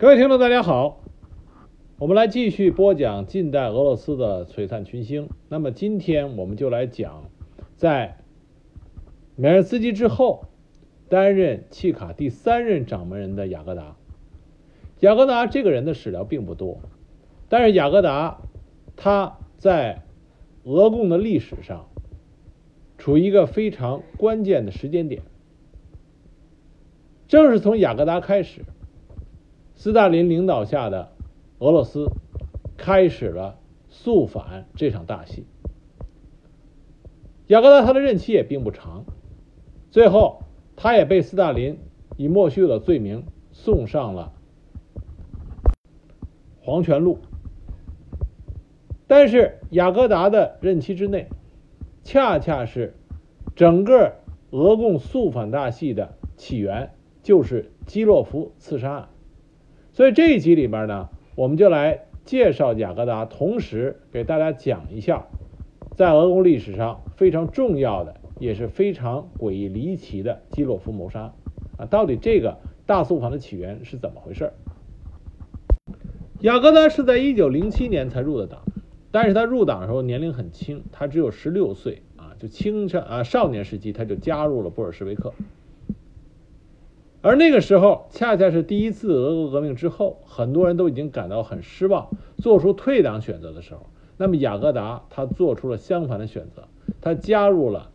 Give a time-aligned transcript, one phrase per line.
[0.00, 1.00] 各位听众，大家好，
[1.98, 5.28] 我们来继续播讲近代俄罗斯的璀璨群星。
[5.48, 7.24] 那么今天我们就来讲，
[7.74, 8.16] 在
[9.34, 10.44] 梅尔斯基之后
[11.08, 13.96] 担任契卡第三任掌门人的雅各达。
[15.00, 16.78] 雅各达这个人的史料并不多，
[17.48, 18.42] 但是雅各达
[18.94, 20.04] 他在
[20.62, 21.88] 俄共的历史上
[22.98, 25.22] 处于一个非常关键的时间点，
[27.26, 28.62] 正是从雅各达开始。
[29.78, 31.12] 斯大林领导下的
[31.60, 32.10] 俄罗斯
[32.76, 35.46] 开始了肃反这场大戏。
[37.46, 39.04] 雅各达他的任期也并不长，
[39.92, 40.42] 最后
[40.74, 41.78] 他也被斯大林
[42.16, 44.32] 以莫须有的罪名送上了
[46.60, 47.20] 黄泉路。
[49.06, 51.28] 但是雅各达的任期之内，
[52.02, 52.96] 恰恰是
[53.54, 54.16] 整个
[54.50, 56.90] 俄共肃反大戏的起源，
[57.22, 59.08] 就是基洛夫刺杀案。
[59.98, 65.26] 所以这一集里边呢，我们就来介绍雅各达，同时给大家讲一下，
[65.96, 71.32] 在俄国历史上非常重要的，也是非常诡异离奇的基洛夫谋杀
[71.78, 74.52] 啊，到底这个大肃反的起源是怎么回事？
[76.42, 78.62] 雅各达是在一九零七年才入的党，
[79.10, 85.34] 但是他入党的时候年龄很轻，他只有十六岁啊，就青少啊少年时期他就加入了布尔什维克。
[87.20, 93.86] 而那个时候，恰恰是第一次俄国革命之后，很多人都已经感到很失望，做出退党选择的时候。
[94.16, 96.68] 那么雅各达他做出了相反的选择，
[97.00, 97.90] 他加入了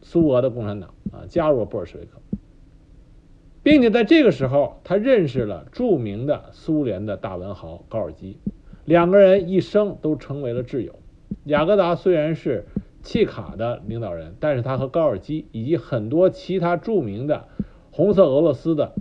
[0.00, 2.20] 苏俄的共产党啊，加入了布尔什维克，
[3.62, 8.38] 并且在这个时候，他认识了著名的苏联的大文豪高尔基，
[8.86, 10.94] 两个人一生都成为了挚友。
[11.44, 12.66] 雅各达虽然是
[13.02, 17.48] 契卡的领导人，但是他和高尔基以及很多其他著名的。
[17.92, 18.94] 红色俄罗斯的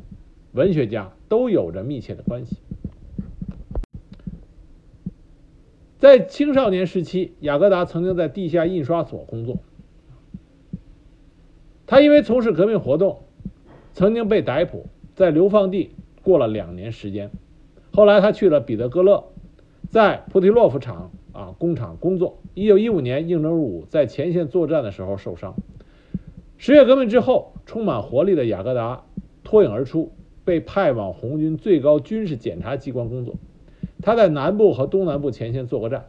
[0.51, 2.57] 文学家都有着密切的关系。
[5.97, 9.59] 在青少年时期，雅各达曾经在地下印刷所工作。
[11.87, 13.21] 他因为从事革命活动，
[13.93, 15.91] 曾经被逮捕，在流放地
[16.21, 17.31] 过了两年时间。
[17.93, 19.23] 后来他去了彼得格勒，
[19.89, 22.39] 在普提洛夫厂啊工厂工作。
[22.55, 25.55] 一九一五年应征入伍，在前线作战的时候受伤。
[26.57, 29.03] 十月革命之后，充满活力的雅各达
[29.43, 30.11] 脱颖而出，
[30.45, 33.35] 被派往红军最高军事检察机关工作。
[34.01, 36.05] 他在南部和东南部前线做过战。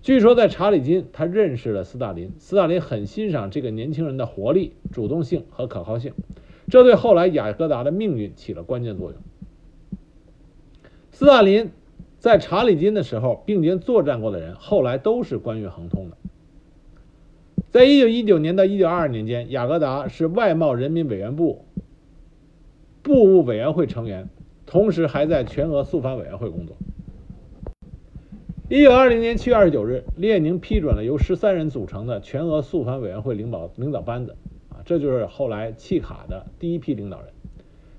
[0.00, 2.30] 据说在查理金，他认识了斯大林。
[2.38, 6.12] 斯大林很欣赏这个年轻人的活力、主动性和可靠性，
[6.68, 9.20] 这对后来雅各达的命运起了关键作用。
[11.10, 11.72] 斯大林
[12.20, 16.16] 在查理金的时候并肩作战过的人，后来都是官运亨通的。
[17.70, 21.66] 在一九一九年到一九二二年间，雅各达是外贸人民委员部
[23.02, 24.30] 部务委员会成员，
[24.64, 26.76] 同时还在全俄肃反委员会工作。
[28.70, 34.34] 一九二零年七月二十九日，列宁批准了由十三人组成的全俄肃反委员会领导领导班子，
[34.70, 37.28] 啊，这就是后来契卡的第一批领导人，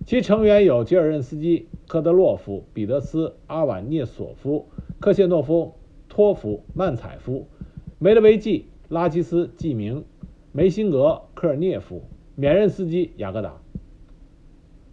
[0.08, 4.68] 其成员有吉尔任斯基、科德洛夫、彼得斯、阿瓦涅索夫、
[5.00, 5.76] 克谢诺夫、
[6.08, 7.48] 托夫、曼采夫、
[8.00, 8.66] 梅德韦季。
[8.90, 10.04] 拉基斯、季明、
[10.52, 12.02] 梅辛格、科尔涅夫、
[12.36, 13.54] 缅任斯基、雅各达。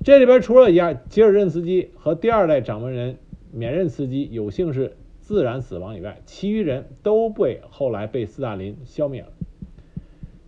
[0.05, 3.17] 这里边除了雅吉尔任斯基和第二代掌门人
[3.53, 9.29] 缅任斯基有幸是自然死亡以外，其余人都被后来被斯大林消灭了。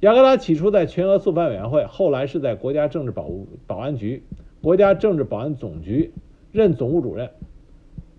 [0.01, 3.31] 雅各达起初在全俄肃反委员会，后来是在国家政治保
[3.67, 4.23] 保安局、
[4.61, 6.13] 国家政治保安总局
[6.53, 7.31] 任总务主任。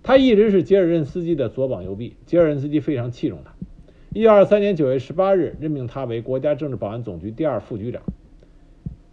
[0.02, 3.54] 他一直是吉尔任斯基的左膀右臂，吉尔任斯基非常器重他。
[4.12, 8.02] 一九二三年九月十八日，任命他为国家政治保安总局第二副局长。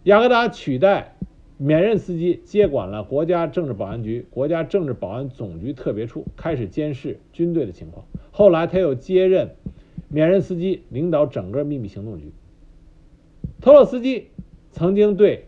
[0.04, 1.16] 雅各达取代
[1.58, 8.06] 缅任斯基，接管了国家政治保安局、国家政治保安总局特别处，开始监视军队的情况。
[8.30, 9.50] 后来，他又接任
[10.08, 12.32] 缅任斯基，领导整个秘密行动局。
[13.60, 14.28] 托洛斯基
[14.70, 15.44] 曾经对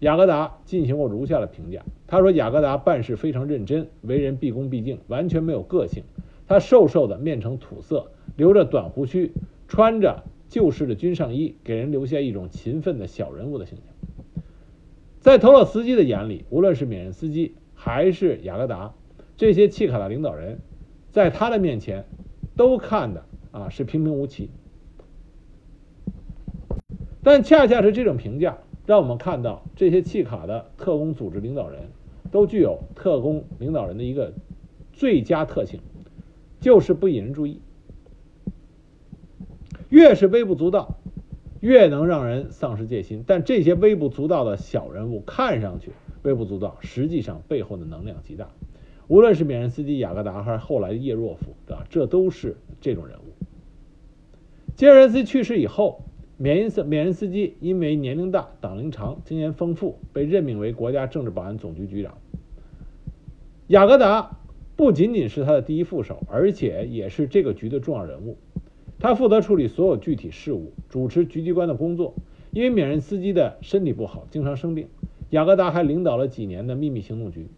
[0.00, 6.04] 雅各达进行过如下的评价：他说，雅各达办事非常认真，为人毕恭毕敬，完全没有个性。
[6.46, 8.10] 他瘦瘦的，面呈土色。
[8.36, 9.32] 留着短胡须，
[9.68, 13.86] 穿着旧式的军上衣，给人留下一种勤奋的小人物的形象。
[15.20, 18.92] 在托洛斯基的眼里，无论是缅任斯基还是雅各达
[19.36, 20.58] 这些契卡的领导人，
[21.10, 22.04] 在他的面前，
[22.56, 24.50] 都看的啊是平平无奇。
[27.22, 31.82] 但恰恰是这种评价，让我们看到这些契卡的特工组织领导人
[32.32, 34.32] 都具有特工领导人的一个
[34.92, 35.80] 最佳特性，
[36.60, 37.60] 就是不引人注意。
[39.92, 40.96] 越是微不足道，
[41.60, 43.24] 越能让人丧失戒心。
[43.26, 45.90] 但这些微不足道的小人物，看上去
[46.22, 48.48] 微不足道，实际上背后的能量极大。
[49.06, 51.84] 无论是缅人斯基、雅各达还是后来的叶若夫，对吧？
[51.90, 53.44] 这都是这种人物。
[54.74, 56.04] 吉尔任斯基去世以后，
[56.38, 62.16] 缅因斯缅人斯基因为年龄大、党龄长、经验丰富，被任命为国家政治保安总局局长。
[63.66, 64.38] 雅各达
[64.74, 68.38] 不仅仅是他的第一副手，而且也是这个局的重要人物。
[69.02, 72.14] 他负责处理所有具体事务，主持局机关的工作。
[72.52, 74.86] 因为缅人斯基的身体不好，经常生病，
[75.30, 77.48] 雅各达还领导了几年的秘密行动局。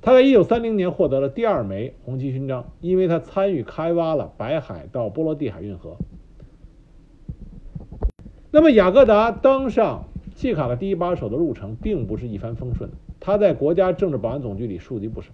[0.00, 5.98] 他在1930年获得了第二枚红旗勋章，因为他参与开挖了白海到波罗的海运河。
[8.50, 12.96] 那么，雅各达当上契卡的第一把手的路程并不是一帆风顺的。
[13.20, 15.28] 他在国家政治保安总局里树敌不少，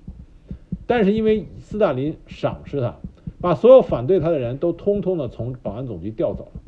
[0.88, 2.96] 但是因为斯大林赏识他，
[3.40, 6.60] 把所有反对他的人都通通的从保安总局调走了。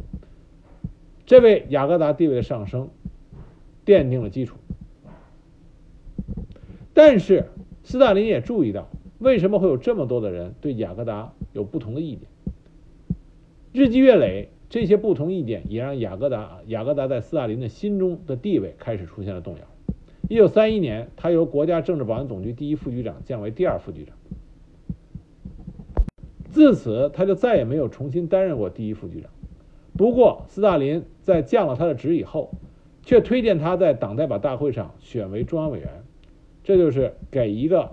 [1.26, 2.88] 这位雅各达地位的上升，
[3.84, 4.56] 奠定了基础。
[6.92, 7.46] 但是
[7.82, 8.88] 斯大林也注意到，
[9.18, 12.28] 为什么会有这么多的人对雅各达有不同的意见？
[13.72, 19.60] 日积月累，这些不同意见也让雅各达雅各达在斯大林的心中的地位开始出现了动摇。
[20.28, 24.16] 一九三一年，他由国家政治保安总局第一副局长降为第二副局长。
[26.50, 29.30] 自此，他就再也没有重新担任过第一副局长。
[29.96, 32.52] 不过，斯大林在降了他的职以后，
[33.02, 35.88] 却推荐他在党代表大会上选为中央委员。
[36.62, 37.92] 这就是给一个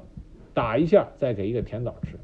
[0.54, 2.18] 打一下，再给一个甜枣吃。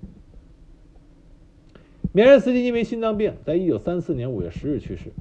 [2.12, 5.12] 缅人斯基因为心脏病，在一九三四年五月十日去世。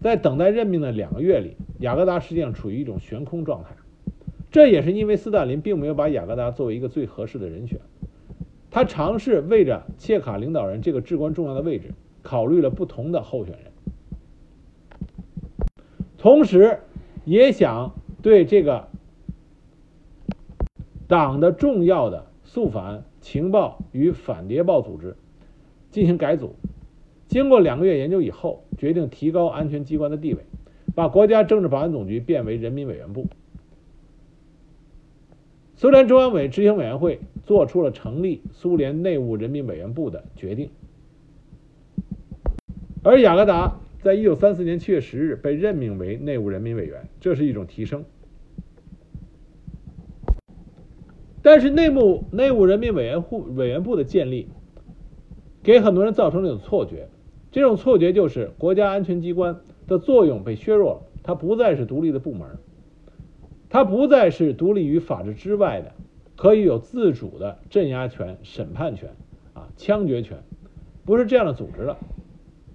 [0.00, 3.70] 在等待任命的两个月里，雅各达实际上处于一种悬空状态。
[4.50, 7.80] 这也是因为斯大林并没有把雅各达作为一个最合适的人选，
[8.74, 11.92] 他尝试为着切卡领导人这个至关重要的位置，
[12.22, 13.70] 考虑了不同的候选人，
[16.18, 16.80] 同时
[17.24, 18.88] 也想对这个
[21.06, 25.14] 党的重要的肃反情报与反谍报组织
[25.92, 26.56] 进行改组。
[27.28, 30.40] 经过两个月研究以后，决定提高安全机关的地位，
[30.96, 33.28] 把国家政治保安总局变为人民委员部。
[35.84, 40.70] 苏联中央委执行委员会做出了成立苏联内务人民委员部的决定，
[43.02, 48.02] 而雅各达在一九三四年七月十日被任命为内务人民委员，这是一种提升。
[51.42, 54.48] 但是内务内务人民委员会委员部的建立，
[55.62, 57.10] 给很多人造成了一种错觉，
[57.52, 62.48] 这种错觉就是国家安全机关的作用被削弱了，它不再是独立的部门。
[63.74, 65.94] 它不再是独立于法治之外的，
[66.36, 69.10] 可以有自主的镇压权、审判权、
[69.52, 70.44] 啊枪决权，
[71.04, 71.98] 不是这样的组织了。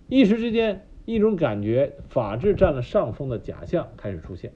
[0.10, 4.51] 一时之间，一种感觉法治占了上风的假象开始出现。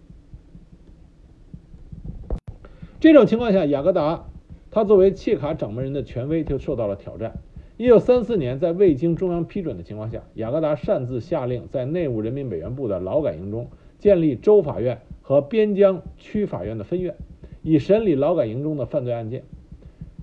[3.00, 4.26] 这种情况下，雅各达
[4.70, 7.36] 他作为契卡掌门人的权威就受到了挑战。
[7.78, 15.00] 一九三四年，在未经中央批准的情况下，雅各达擅自下令在内务人民委员部的劳改营中建立州法院。
[15.24, 17.16] 和边疆区法院的分院，
[17.64, 19.44] 以审理劳改营中的犯罪案件。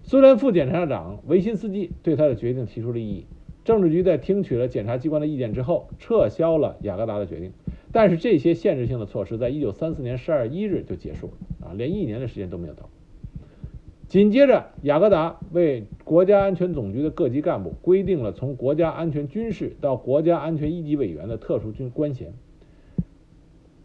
[0.04, 3.26] 苏联副检察长维辛斯基对他的决定提出了异议。
[3.64, 7.52] 政治局在听取了检察机关的意见之后，撤销了雅各达的决定。
[7.92, 12.88] 但是这些限制性的措施在一九三四年十二月一日就结束了，啊，连一年的时间都没有到。
[14.08, 22.32] 紧接着，雅各达为国家安全总局的各级干部规定了从国家安全军事到国家安全一级委员的特殊军官衔。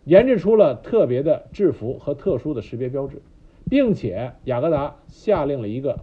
[0.05, 3.21] 研制出了特别的制服和特殊的识别标志，
[3.69, 6.00] 并且雅各达下令了一个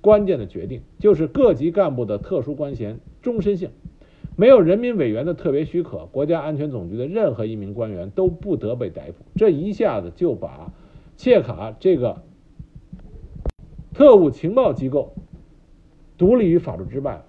[0.00, 3.70] 关键的决定，就是各级干部的特殊官衔终身性，
[4.36, 9.24] 没有人民委员的特别许可，国家安全总局的任何一名官员都不得被逮捕。
[9.36, 10.72] 这一下子就把
[11.16, 12.22] 切卡这个
[13.92, 15.12] 特务情报机构
[16.16, 17.22] 独立于法律之外。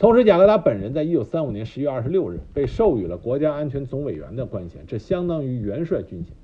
[0.00, 6.34] 同时，雅各达本人在一九三五年十月二十六日被授予了国家安全总委员的官衔，这相当于元帅军衔。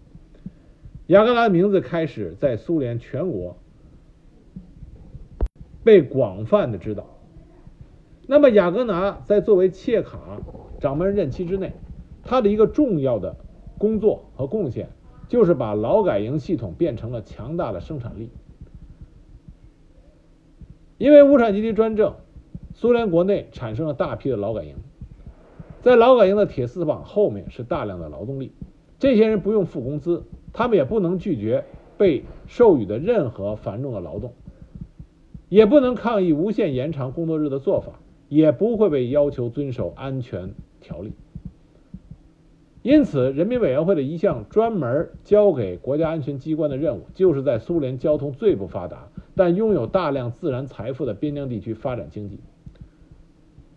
[1.06, 3.56] 雅各达的名字开始在苏联全国
[5.82, 7.06] 被广泛的知道。
[8.26, 10.38] 那么，雅各达在作为切卡
[10.78, 11.72] 掌门任期之内，
[12.24, 13.36] 他的一个重要的
[13.78, 14.90] 工作和贡献，
[15.28, 18.28] 就是把劳改营系统变成了强大的生产力。
[20.98, 22.16] 因为无产阶级专政。
[22.78, 24.74] 苏联国内产生了大批的劳改营，
[25.80, 28.52] 在劳改营的铁丝网后面是大量的劳动力，
[28.98, 31.64] 这些人不用付工资，他们也不能拒绝
[31.96, 34.34] 被授予的任何繁重的劳动，
[35.48, 37.94] 也不能抗议无限延长工作日的做法，
[38.28, 41.12] 也不会被要求遵守安全条例。
[42.82, 52.38] 因此，人民委员会的一项专门交给国家安全机关的任务，就是在苏联交通最不发达但拥有大量自然财富的边疆地区发展经济。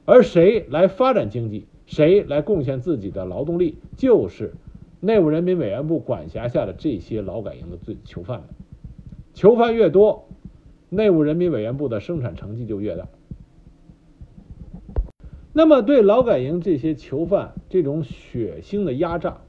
[0.09, 4.55] 而谁来发展经济，谁来贡献自己的劳动力，就是
[4.99, 8.49] 内务人民委员部管辖下的这些劳改营的罪囚犯们。
[9.35, 10.27] 囚犯越多，
[10.89, 13.07] 内务人民委员部的生产成绩就越大。
[15.53, 19.41] 那么，对劳改营这些囚犯这种血腥的压榨，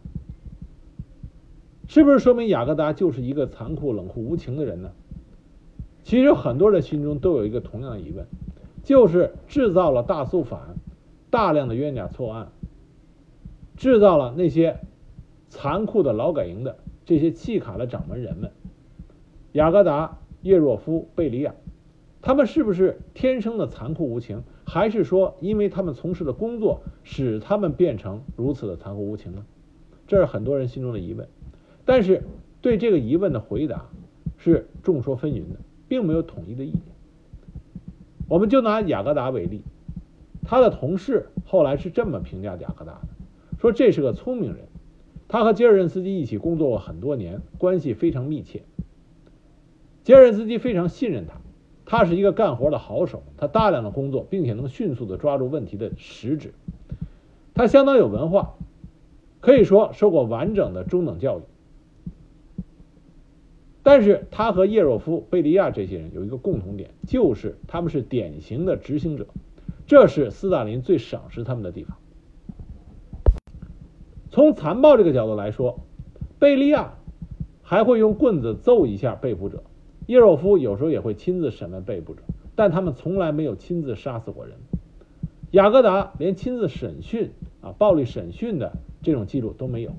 [1.87, 4.93] 是不是说明雅各达就是一个残酷、冷酷无情的人呢？
[6.05, 8.27] 其实，很多人心中都有一个同样的疑问。
[8.83, 10.77] 就是制造了大肃反，
[11.31, 12.53] 大量的冤假错案，
[13.77, 14.79] 制造了那些
[15.49, 18.51] 残酷的劳改营的这些契卡的掌门人们，
[19.53, 21.55] 雅各达、叶若夫、贝利亚，
[22.23, 29.45] 他们是不是天生的残酷无情，还是说因为他们从事的工作使他们变成如此的残酷无情呢？
[30.07, 31.29] 这是很多人心中的疑问。
[31.85, 32.25] 但是
[32.61, 33.87] 对这个疑问的回答
[34.37, 35.59] 是众说纷纭的，
[35.89, 36.83] 并没有统一的意见。
[38.31, 39.63] 我们就拿雅各达为例，
[40.45, 43.09] 他的同事后来是这么评价雅各达的：
[43.59, 44.69] 说这是个聪明人，
[45.27, 48.63] 他和吉尔任斯基一起工作过很多年，关系非常密切。
[50.05, 51.41] 吉尔任斯基非常信任他，
[51.85, 56.55] 他是一个干活的好手，他大量的工作，并且能迅速的抓住问题的实质。
[57.53, 58.55] 他相当有文化，
[59.41, 61.43] 可以说受过完整的中等教育。
[63.83, 69.27] 但是他和叶若夫、贝利亚这些人有一个共同点，就是他们是典型的执行者，
[69.87, 71.97] 这是斯大林最赏识他们的地方。
[74.31, 75.81] 从残暴这个角度来说，
[76.39, 76.95] 贝利亚
[77.63, 79.65] 还会用棍子揍一下被捕者，
[80.07, 82.23] 叶若夫有时候也会亲自审问被捕者，
[82.55, 84.57] 但他们从来没有亲自杀死过人。
[85.53, 88.73] 雅各达连亲自审讯啊，暴力审讯的
[89.03, 89.93] 这种记录都没有。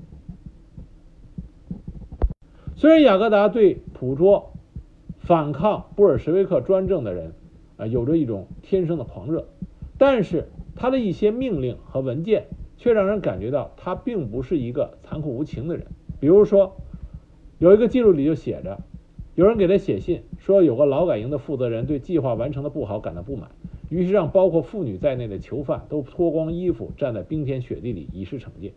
[2.74, 4.52] 虽然雅各达对捕捉、
[5.20, 7.32] 反抗布尔什维克专政的人
[7.76, 9.46] 啊有着一种天生的狂热，
[9.98, 15.86] 但是他的一些命令和文件却让人感觉到他并不是一个残酷无情的人。
[16.18, 16.76] 比如说，
[17.58, 18.80] 有一个记录里就写着，
[19.34, 23.50] 有人给他写信说，有个劳改营的负责人对计划完成的不好感到不满，
[23.90, 28.72] 于是让包括妇女在内的囚犯都脱光衣服站在冰天雪地里以示惩戒。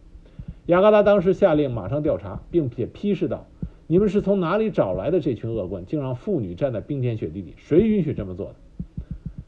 [0.68, 3.48] 雅各达当时下令马上调查，并且批示道。
[3.88, 5.86] 你们是从哪里找来的这群恶棍？
[5.86, 8.56] 竟让妇女站在冰天雪地里，谁允许这么做的？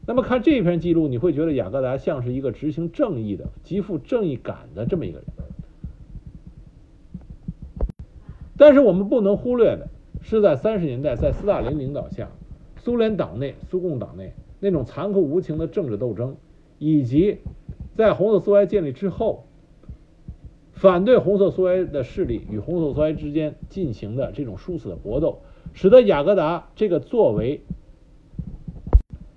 [0.06, 5.26] 那么看这篇记录，你会觉得雅各达像是一个执行正义的、极富正义感的这么一个人。
[8.56, 9.88] 但是我们不能忽略的
[10.22, 12.28] 是，在三十年代，在斯大林领导下，
[12.76, 16.36] 苏联党内、苏共党内那种残酷无情的政治斗争，
[16.78, 17.38] 以及
[17.96, 19.47] 在红色苏维埃建立之后。
[20.78, 25.40] 反对红色苏维埃的势力与红色苏维埃之间进行的这种殊死的搏斗，
[25.72, 27.62] 使得雅各达这个作为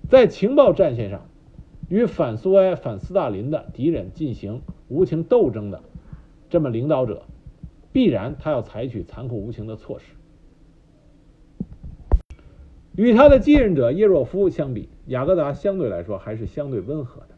[0.08, 1.28] 在情报战线上
[1.88, 5.82] 与反苏维埃、反斯大林的敌人进行无情斗争的
[6.48, 7.24] 这么领导者，
[7.92, 10.14] 必然他要采取残酷无情的措施。
[12.94, 17.31] 与他的继任者叶若夫相比，雅各达相对来说还是相对温和的。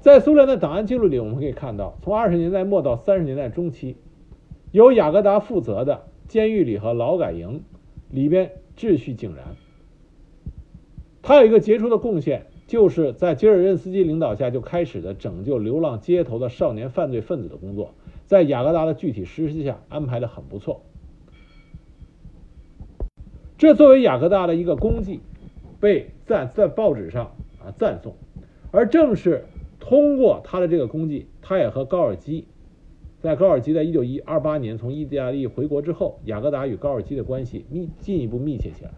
[0.00, 3.96] 在苏联的档案记录里，我们可以看到，从二十年代末到三十年代中期，
[4.72, 7.62] 由雅各达负责的监狱里和劳改营
[8.08, 9.44] 里边秩序井然。
[11.20, 17.92] 他有一个杰出的贡献，就是在吉尔任斯基领导下就开始的拯救流浪街头的少年犯罪分子的工作，
[18.26, 20.80] 在雅各达的具体实施下安排的很不错。
[23.58, 25.20] 这作为雅各达的一个功绩，
[25.78, 28.14] 被赞在报纸上啊赞颂，
[28.70, 29.44] 而正是。
[29.80, 32.46] 通过他的这个功绩，他也和高尔基，
[33.20, 38.92] 在高尔基在一九一二八年从意大利回国之后，雅各达与高尔基的关系密进一步密切起来，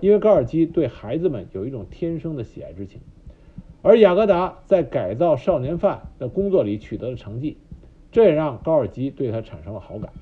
[0.00, 3.00] 因为高尔基对孩子们有一种天生的喜爱之情，
[3.82, 7.58] 而雅各达在改造少年犯的工作里取得了成绩，
[8.10, 10.12] 这也让高尔基对他产生了好感。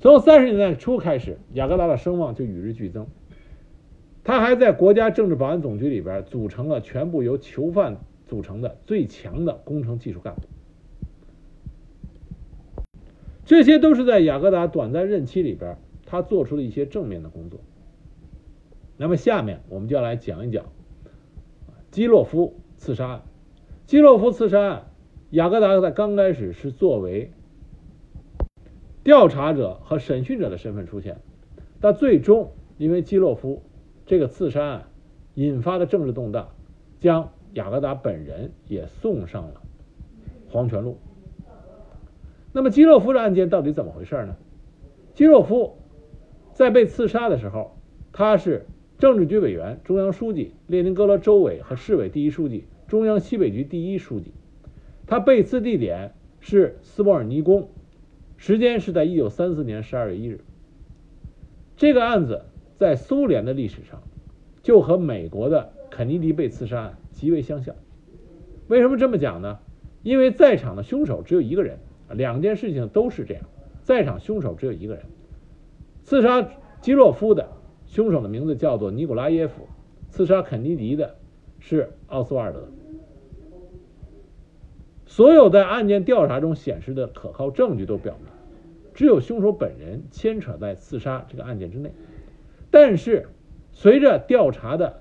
[0.00, 3.06] 从三十年代初开始，雅各达的声望就与日俱增。
[4.28, 10.42] 他还在国家政治保安总局里边组成了全部由囚犯组成的最强的工程技术干部，
[13.46, 17.58] 这些都是在雅各达短暂任期里边他做出的一些正面的工作。
[18.98, 20.66] 那么下面我们就要来讲一讲
[21.90, 23.22] 基洛夫刺杀案。
[23.86, 24.90] 基洛夫刺杀案，
[25.30, 27.30] 雅各达在刚开始是作为
[29.02, 31.16] 调查者和审讯者的身份出现，
[31.80, 33.62] 但最终因为基洛夫。
[34.08, 34.86] 这个刺杀案
[35.34, 36.48] 引发的政治动荡，
[36.98, 39.60] 将雅各达本人也送上了
[40.48, 40.96] 黄泉路。
[42.52, 44.34] 那么基洛夫的案件到底怎么回事呢？
[45.12, 45.76] 基洛夫
[46.54, 47.76] 在被刺杀的时候，
[48.10, 48.64] 他是
[48.96, 54.32] 政治局委员、中央书记、列宁格勒州委和市委第一书记、中央西北局第一书记。
[55.06, 57.68] 他被刺地点是斯莫尔尼宫，
[58.38, 60.40] 时间是在一九三四年十二月一日。
[61.76, 62.46] 这个案子
[62.78, 64.02] 在苏联的历史上
[64.62, 67.74] 就和美国的肯尼迪被刺杀案极为相像。
[68.68, 69.58] 为什么这么讲呢？
[70.02, 71.78] 因为在场的凶手只有一个人。
[72.14, 73.44] 两件事情都是这样，
[73.82, 75.04] 在场凶手只有一个人，
[76.04, 76.48] 刺杀
[76.80, 77.50] 基洛夫的
[77.86, 79.68] 凶手的名字叫做尼古拉耶夫，
[80.08, 81.16] 刺杀肯尼迪的
[81.58, 82.66] 是奥斯瓦尔德。
[85.04, 88.32] 所有在案件调查中显示的可靠证据都表明，
[88.94, 91.92] 只有凶手本人牵扯在刺杀这个案件之内。
[92.70, 93.28] 但是，
[93.72, 95.00] 随着调查的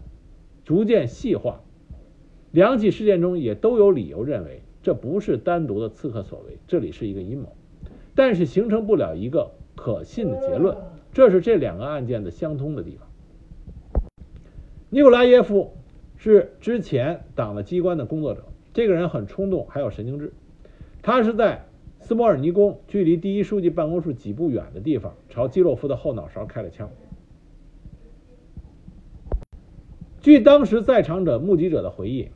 [0.63, 1.62] 逐渐细化，
[2.51, 4.62] 两起事件中也都有理由认为。
[4.83, 7.57] 这不是单独的刺客所为，这里是一个阴谋，
[8.15, 10.77] 但是形成不了一个可信的结论。
[11.12, 13.05] 这是这两个案件的相通的地方。
[14.89, 15.74] 尼古拉耶夫
[16.15, 20.31] 是之前党的机关的工作者，这个人很冲动，还有神经质。
[21.01, 21.65] 他是在
[22.00, 26.89] 斯摩尔尼宫距离第一书记办公室几步远的地方，朝基洛夫的后脑勺开了枪。
[30.27, 32.27] 据当时在场者目击者的回忆。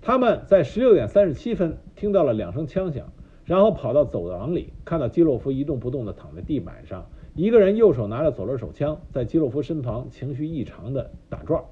[0.00, 3.12] 他们在十六点三十七分听到了两声枪响，
[3.44, 7.04] 然后跑到走廊里，看到基洛夫一动不动地躺在地板上，
[7.34, 11.62] 一个人右手拿着左轮手枪，在基洛夫身旁情绪异常地打转。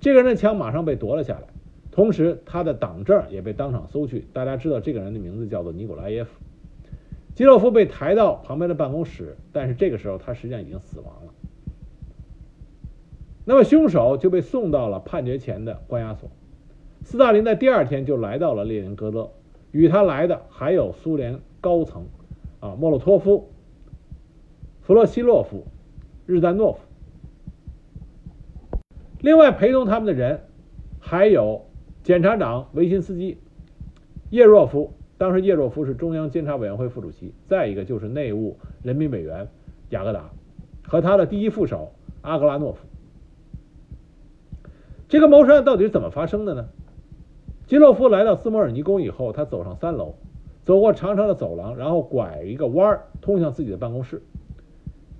[0.00, 1.48] 这个人的枪马上被夺了下来，
[1.90, 4.26] 同时他的党证也被当场搜去。
[4.34, 6.38] 大家知道这个人的名字叫做尼古拉耶夫。
[7.34, 11.32] 基洛夫被抬到旁边的办公室，但是这个时候他实际上已经死亡了。
[13.50, 16.30] 那么凶手就被送到了判决前的关押所。
[17.02, 19.32] 斯大林在第二天就来到了列宁格勒，
[19.72, 22.06] 与他来的还有苏联高层，
[22.60, 23.50] 啊，莫洛托夫、
[24.82, 25.66] 弗洛西洛夫、
[26.26, 26.78] 日丹诺夫。
[29.18, 30.42] 另外陪同他们的人
[31.00, 31.66] 还有
[32.04, 33.36] 检察长维辛斯基、
[34.30, 39.48] 叶若夫，当时叶若夫是中央监察委员会副主席，再一个就是内务人民委员
[39.88, 40.30] 雅各达
[40.84, 41.90] 和他的第一副手
[42.22, 42.86] 阿格拉诺夫。
[45.10, 46.68] 这个谋杀案到底是怎么发生的呢？
[47.66, 50.14] 基洛夫来到斯摩尔尼宫以后，他走上三楼，
[50.62, 54.22] 走过长长的走廊，然后拐一个弯儿，通向自己的办公室。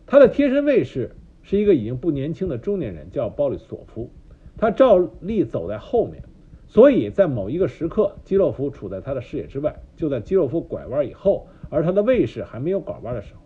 [0.07, 4.09] 他的贴身卫士是一个已经不年轻的中年人，叫鲍里索夫。
[4.57, 6.22] 他照例走在后面，
[6.68, 9.81] 所以在某一个时刻，基洛夫处在他的视野之外。
[9.96, 13.40] 就在基洛夫拐弯以后，而他的卫士还没有拐弯的时候，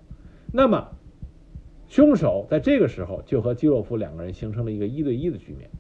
[0.53, 0.89] 那么
[1.89, 5.71] 凶手在这个时候就和基洛夫两个人形成了一个一对一的局面。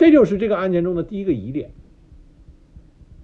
[0.00, 1.72] 这就是这个案件中的第一个疑点。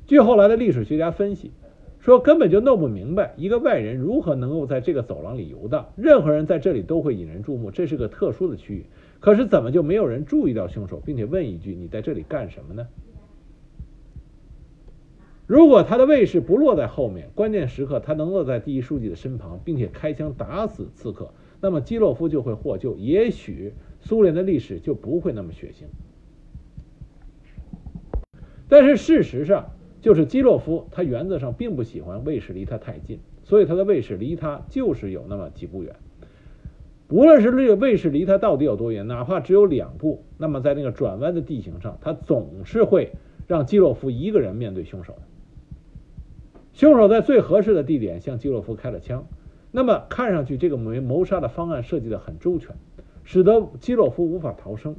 [0.07, 1.53] 据后来的历史学家分析，
[2.01, 5.95] 说根本就弄不明白一个外人如何能够在这个走廊里游荡。
[5.97, 8.85] 任何人在这里都会引人注目，这是个特殊的区域。
[9.21, 12.87] 可是怎么就没有人注意到凶手，并且问一句：“你在这里干什么呢？”
[15.49, 22.99] 如果他的卫士不落在后面，关键时刻他能落在第一书记的身旁，并且开枪打死刺客，那么基洛夫就会获救。
[22.99, 25.85] 也许苏联的历史就不会那么血腥。
[28.69, 35.95] 但是事实上，就是基洛夫，他原则上并不喜欢卫士离他太近，所以他的卫士离他就是有那么几步远。
[37.09, 43.13] 无论是这个卫士离他到底有多远，哪怕只有两步，那么在那个转弯的地形上，他总是会
[43.47, 45.15] 让基洛夫一个人面对凶手。
[46.73, 49.25] 凶手在最合适的地点向基洛夫开了枪，
[49.71, 52.75] 那么看上去这个谋谋杀的方案设计的很周全，
[53.23, 54.97] 使得基洛夫无法逃生。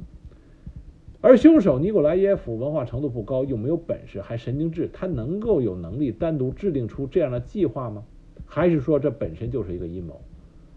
[1.20, 8.04] 而凶手尼古拉耶夫文化程度不高，又没有本事，还神经质，他能够有能力单独制定出这样的计划吗？
[8.46, 10.20] 还是说这本身就是一个阴谋？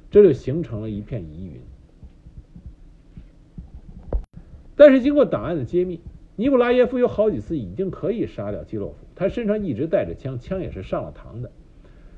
[0.10, 1.62] 这就形成了一片疑云。
[4.75, 6.01] 但是经过档案的揭秘，
[6.36, 11.51] 尼古拉耶夫有好几次已经可以杀掉基洛夫，他身上一直带着枪，枪也是上了膛的。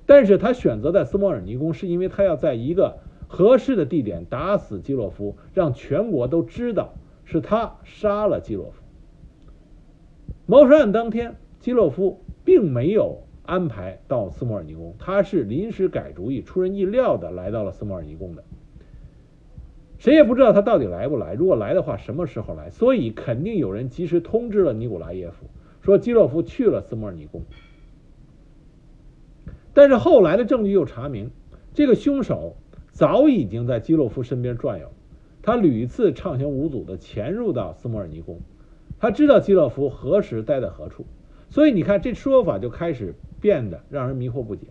[0.05, 6.93] 但是他选择在斯摩尔尼宫，是因为他要在一个合适的地点打死基洛夫，让全国都知道。
[7.33, 8.83] 是他杀了基洛夫。
[10.45, 18.43] 谋杀案当天，基洛夫并没有安排到斯摩尔尼宫，他是临时改主意、出人意料的来到了斯摩尔尼宫的。
[19.97, 22.69] 谁也不知道他到底来不来，如果来的话，什么时候来？
[22.69, 25.47] 所以肯定有人及时通知了尼古拉耶夫，
[25.81, 27.41] 说基洛夫去了斯摩尔尼宫。
[29.73, 31.31] 但是后来的证据又查明，
[31.73, 32.57] 这个凶手
[32.91, 34.91] 早已经在基洛夫身边转悠。
[35.43, 38.39] 他屡次畅行无阻地潜入到斯摩尔尼宫，
[38.97, 41.05] 他知道基洛夫何时待在何处，
[41.49, 44.67] 所以你看，这说法就开始变得让人迷惑不解。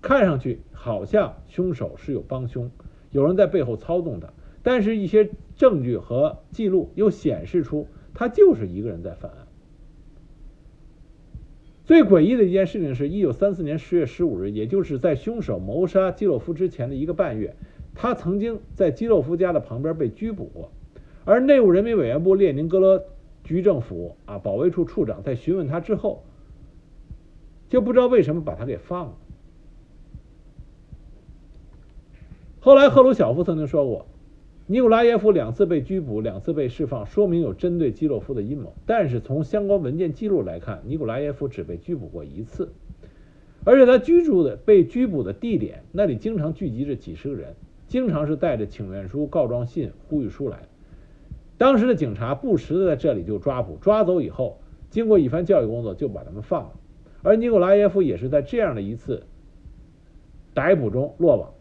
[0.00, 2.70] 看上去好像凶手是有帮凶，
[3.10, 9.46] 有人在背后操纵他，但是一些证据和记录又显示出他就是一个人在犯案。
[11.84, 17.56] 最诡异的一件事情是，一九三四年十月十五日，也就是在凶手谋杀基洛夫之前的一个半月，
[18.00, 20.70] 他曾经在基洛夫家的旁边被拘捕过。
[21.24, 23.04] 而内务人民委员部列宁格勒
[23.42, 26.22] 局政府啊保卫处处长在询问他之后，
[27.68, 29.14] 就不知道为什么把他给放了。
[32.60, 34.06] 后来赫鲁晓夫曾经说过。
[34.70, 38.74] 尼古拉耶夫两次被拘捕，两次被释放，说明有针对基洛夫的阴谋。
[38.84, 42.70] 但是从相关文件记录来看，尼古拉耶夫只被拘捕过一次，
[43.64, 47.56] 而且他居住的被拘捕的地点那里经常聚集着几十个人，
[47.88, 50.60] 经常是带着请愿书、告状信、呼吁书来。
[51.56, 56.72] 当时的警察不时的在这里就抓捕，抓走以后，经过一番教育工作就把他们放了。
[57.22, 59.24] 而尼古拉耶夫也是在这样的一次
[60.54, 61.54] 逮捕中落网，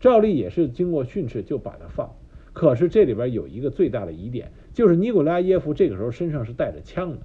[0.00, 2.10] 照例也是经过训斥就把他放。
[2.52, 7.18] 可是这里边有一个最大的疑点，就是尼古拉耶夫这个时候身上是带着枪的。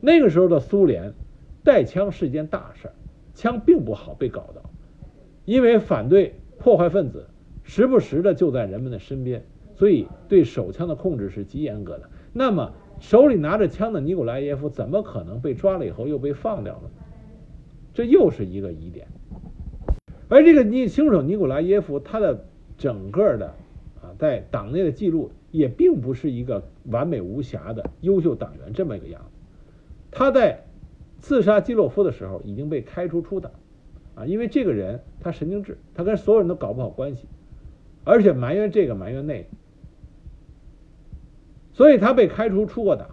[0.00, 1.14] 那个时候的苏联，
[1.62, 2.94] 带枪是一件大事儿，
[3.34, 4.70] 枪并不好被搞到，
[5.44, 7.28] 因为反对破坏分子
[7.70, 9.44] 时不时的就在人们的身边，
[9.76, 12.10] 所以对手枪的控制是极严格的。
[12.32, 16.90] 那么手里拿着枪的尼古拉耶夫怎么可能被抓了以后又被放掉了？
[17.94, 19.06] 这又是一个疑点。
[20.28, 22.44] 而这个尼凶手尼古拉耶夫，他的
[22.76, 23.54] 整个的
[24.02, 24.10] 啊。
[24.18, 29.38] 在党内的记录也并不是一个完美无瑕的优秀党员这么一个样子。
[30.10, 30.64] 他在
[31.20, 33.52] 刺杀基洛夫的时候已经被开除出党，
[34.16, 37.28] 啊，因为这个人他神经质，他跟所有人都搞不好关系，
[38.10, 39.48] 而且埋怨这个埋怨那个，
[41.72, 43.06] 所以他被开除出过党。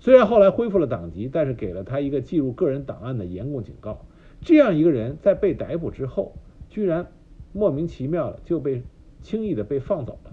[0.00, 4.04] 虽然后来恢复了党籍，但是给了他一个记录个人档案的严控警告。
[4.40, 6.34] 这样一个人在被逮捕之后，
[6.68, 7.06] 居然
[7.52, 8.82] 莫名其妙的就被
[9.20, 10.32] 轻易的被放走了。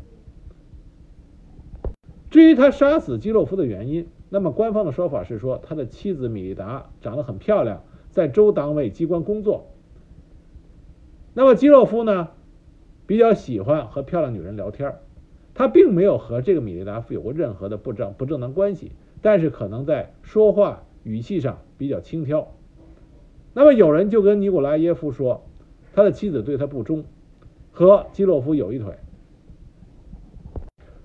[2.32, 9.68] 至于他杀死基洛夫的原因，那么官方的说法是说他的妻子米利达长得很漂亮，在州党委机关工作。
[11.36, 12.30] 那么基洛夫呢，
[13.10, 15.00] 比较喜欢和漂亮女人聊天，
[15.56, 22.50] 他并没有和这个米利达夫有过任何的不正不正当关系，但是可能在说话语气上比较轻佻。
[23.56, 25.44] 那么有人就跟尼古拉耶夫说，
[25.92, 27.04] 他的妻子对他不忠，
[27.72, 28.94] 和基洛夫有一腿。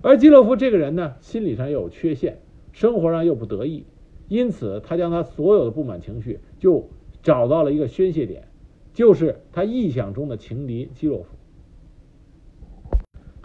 [0.03, 2.37] 而基洛夫这个人呢，心理上又有缺陷，
[2.71, 3.83] 生活上又不得意，
[4.27, 6.87] 因此他将他所有的不满情绪就
[7.23, 8.47] 找到了一个宣泄点，
[8.93, 11.34] 就是他臆想中的情敌基洛夫。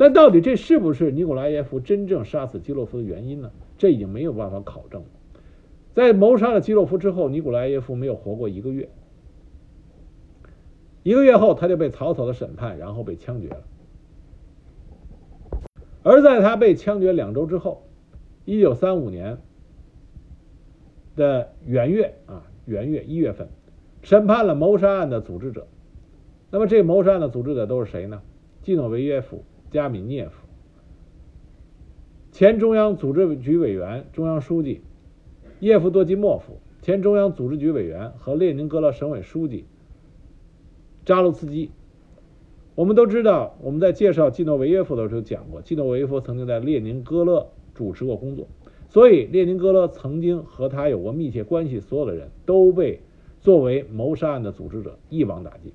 [0.00, 3.52] 但到底这是不是尼古拉耶夫真正杀死基洛夫的原因呢？
[3.76, 5.08] 这已经没有办法考证了。
[5.92, 8.88] 在谋杀了基洛夫之后，尼古拉耶夫没有活过一个月，
[11.02, 13.62] 一个月后他就被草草的审判，然后被枪决了。
[16.02, 17.82] 而在他被枪决两周之后，
[18.46, 19.36] 一九三五年
[21.14, 23.50] 的元月啊，元月一月份，
[24.00, 25.66] 审判了谋杀案的组织者。
[26.50, 28.22] 那么，这谋杀案的组织者都是谁呢？
[28.62, 30.46] 季诺维耶夫、加米涅夫，
[32.32, 34.80] 前中央组织局委员、中央书记
[35.60, 39.64] 叶夫多基莫夫，前中央组织局委员和列宁格勒省委书记
[41.04, 41.70] 扎卢茨基。
[42.74, 48.48] 我们都知道，我们在介绍季诺维耶夫的时候讲过，季诺维耶夫曾经在列宁格勒主持过工作，
[48.88, 53.00] 所以列宁格勒曾经和他有过密切关系，所有的人都被
[53.40, 55.72] 作为谋杀案的组织者一网打尽。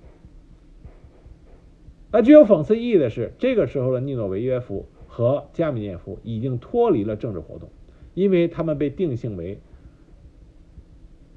[2.16, 7.68] 而具有讽刺意义的是，这个时候的尼诺维耶夫和加米涅夫已经脱离了政治活动，
[8.14, 9.60] 因为他们被定性为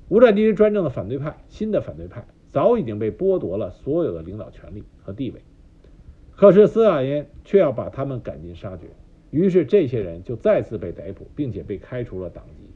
[0.09, 5.43] 无产阶级专政的反对派，新的反对派早已经被剥夺了所有的领导权利和地位。
[6.37, 8.87] 可是斯大林却要把他们赶尽杀绝，
[9.33, 12.71] 于是这些人就再次被逮捕，并且被开除了党籍。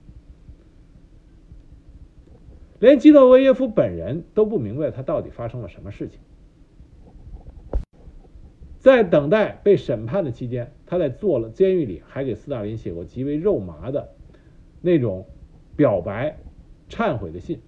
[2.80, 6.18] 连基诺维耶夫本人都不明白他到底发生了什么事情。
[8.82, 14.10] 在等待被审判的期间，他在坐了监狱里，还给斯大林写过极为肉麻的
[14.80, 15.24] 那种
[15.76, 16.36] 表白、
[16.88, 17.60] 忏悔的信，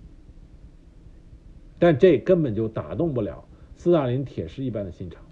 [1.79, 3.45] 但这根本就打动不了
[3.77, 5.23] 斯大林铁石一般的心肠。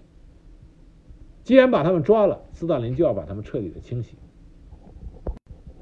[1.43, 4.15] 既然把他们抓了，斯大林就要把他们彻底的清洗。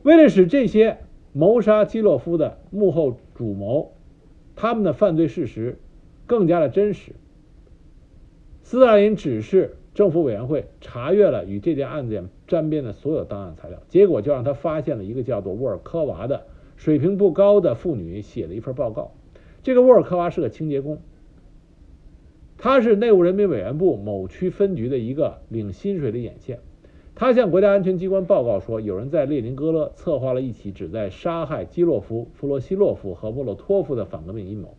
[0.02, 0.98] 为了使这些
[1.32, 3.94] 谋杀基洛夫的幕后主谋，
[4.56, 5.80] 他们的犯罪事实
[6.26, 7.12] 更加的真实，
[8.64, 16.46] 斯大林指示政府委员会查阅了与这件案件沾边的所有档案材料，结果就让他发现了一个叫做沃尔科娃的
[16.78, 19.12] 水平不高的妇女写了一份报告。
[19.64, 21.00] 这个沃尔科娃是个清洁工，
[22.58, 26.60] 他是内务人民委员部某区分局的一个领薪水的眼线。
[27.14, 34.76] 他向国家安全机关报告说，有人在列宁格勒策划了一起旨在杀害基洛夫、弗罗西洛夫和莫洛托夫的反革命阴谋。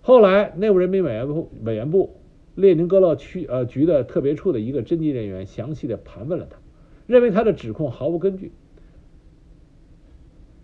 [0.00, 2.14] 后来，内务人民委员部委员部
[2.54, 6.58] 列宁格勒区呃局的特别处的一个侦缉人员详细的盘问了他，
[7.06, 8.52] 认为他的指控毫无根据，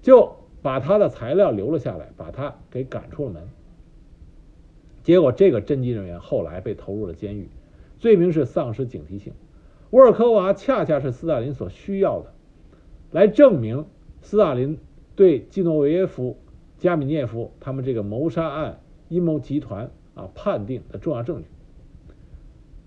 [0.02, 3.48] 就把他的材料留了下来，把他给赶出了门。
[5.02, 7.48] 结果，这个侦缉人员后来被投入了监狱，
[7.98, 9.32] 罪名是丧失警惕性。
[9.90, 12.32] 沃尔科娃恰恰是斯大林所需要的，
[13.10, 13.86] 来证明
[14.20, 14.78] 斯大林
[15.16, 16.36] 对季诺维耶夫、
[16.78, 21.46] 加米涅夫他们这个谋杀案阴谋集团啊判定的重要证据。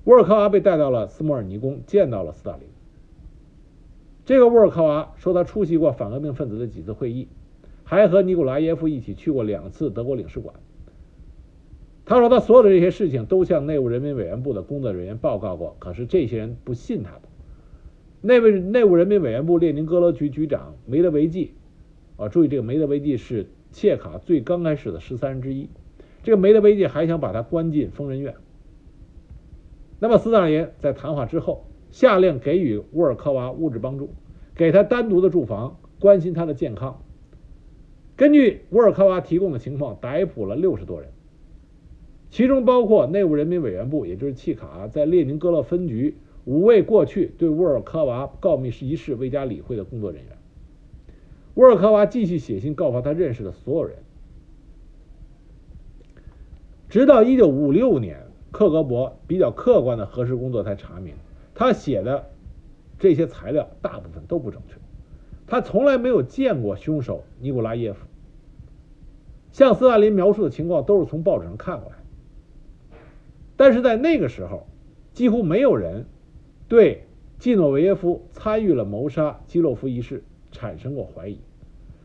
[0.05, 2.67] 沃尔科娃被带到了斯莫尔尼宫，见到了斯大林。
[4.25, 7.27] 这个沃尔科娃说，他出席过反革命分子的几次会议，
[7.83, 10.55] 还和尼古拉耶夫一起去过两次德国领事馆。
[12.05, 17.21] 他说，他所有的这些事情都向内务人民委员部的工作人员报告过，可是这些人不信他的。
[18.19, 21.53] 内务内务人民委员部列宁格勒局局长梅德韦季，
[22.17, 25.69] 啊，注意这个梅德韦季是切卡最刚开始的十三人之一。
[26.23, 28.35] 这个梅德韦季还想把他关进疯人院。
[30.03, 34.09] 那么斯大林在谈话之后，下令给予沃尔科娃物质帮助，
[34.53, 37.01] 给他单独的住房，关心他的健康。
[38.17, 41.09] 根据沃尔科娃提供的情况，逮捕了六十多人。
[42.29, 50.35] 其中包括内务人民委员部，也就是契卡在列宁格勒分局五位过去对沃尔科娃告密一事未加理会的工作人员。
[51.53, 53.99] 沃尔科娃继续写信告发他认识的所有人，
[56.89, 58.17] 直到一九五六年，
[58.53, 61.15] 克格勃比较客观的核实工作才查明，
[61.55, 62.29] 他写的
[62.99, 64.75] 这些材料大部分都不正确，
[65.47, 68.05] 他从来没有见过凶手尼古拉耶夫，
[69.51, 71.97] 向斯大林描述的情况都是从报纸上看过来。
[73.57, 74.67] 但是在那个时候，
[75.13, 76.05] 几乎没有人
[76.67, 77.05] 对
[77.39, 81.39] 季诺维耶夫参与了谋杀基洛夫一事产生过怀疑，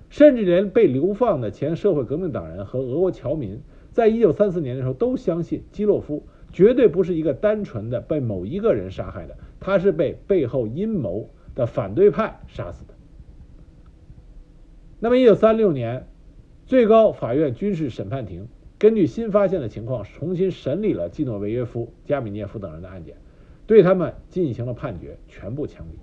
[0.09, 3.61] 甚至连被流放的前社会革命党人和俄国侨民，
[3.93, 12.95] 在一九三四年的时候都相信基洛夫绝对不是一个单纯的被某一个人杀害的，他是被背后阴谋的反对派杀死的。
[15.01, 16.09] 那么，一九三六年，
[16.67, 18.49] 最高法院军事审判庭。
[18.79, 23.17] 根据新发现的情况，重新审理了季诺维耶夫、加米涅夫等人的案件，
[23.67, 25.99] 对他们进行了判决，全部枪毙。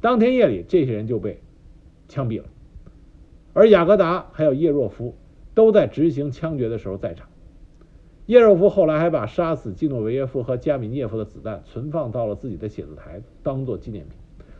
[0.00, 1.40] 当天夜里，这些人就被
[2.08, 2.48] 枪毙了，
[3.52, 5.16] 而雅各达还有叶若夫
[5.54, 7.28] 都在执行枪决的时候在场。
[8.26, 14.16] 叶若夫后来还把杀死基诺维耶夫和加米涅夫的子弹存放到了自己的写字台，当做纪念品。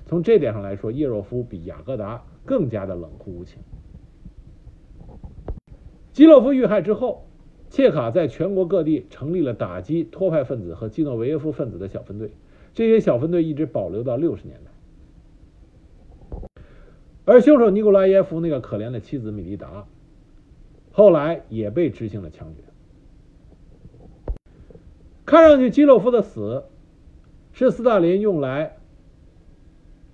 [0.07, 3.61] 从这点上来说，叶若夫比雅各达更加的冷酷无情。
[6.13, 7.25] 基洛夫遇害之后。
[7.71, 12.31] 切卡在全国各地成立了打击托派分子和基诺维耶夫分子的小分队，
[12.75, 16.39] 这些小分队一直保留到六十年代。
[17.25, 19.87] 而凶手尼古拉耶夫那个可怜的妻子米利达，
[20.91, 22.63] 后来也被执行了枪决。
[25.25, 26.65] 看上去基洛夫的死
[27.53, 28.79] 是斯大林用来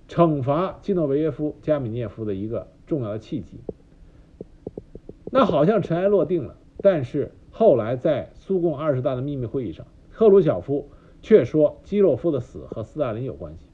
[0.07, 3.59] 惩罚基诺维耶夫、加米涅夫的一个重要的契机。
[5.31, 7.31] 那好像尘埃落定了，但是。
[7.51, 10.87] 后来在苏共二十大的秘密会议上，赫鲁晓夫
[11.21, 13.65] 却说基洛夫的死和斯大林有关系。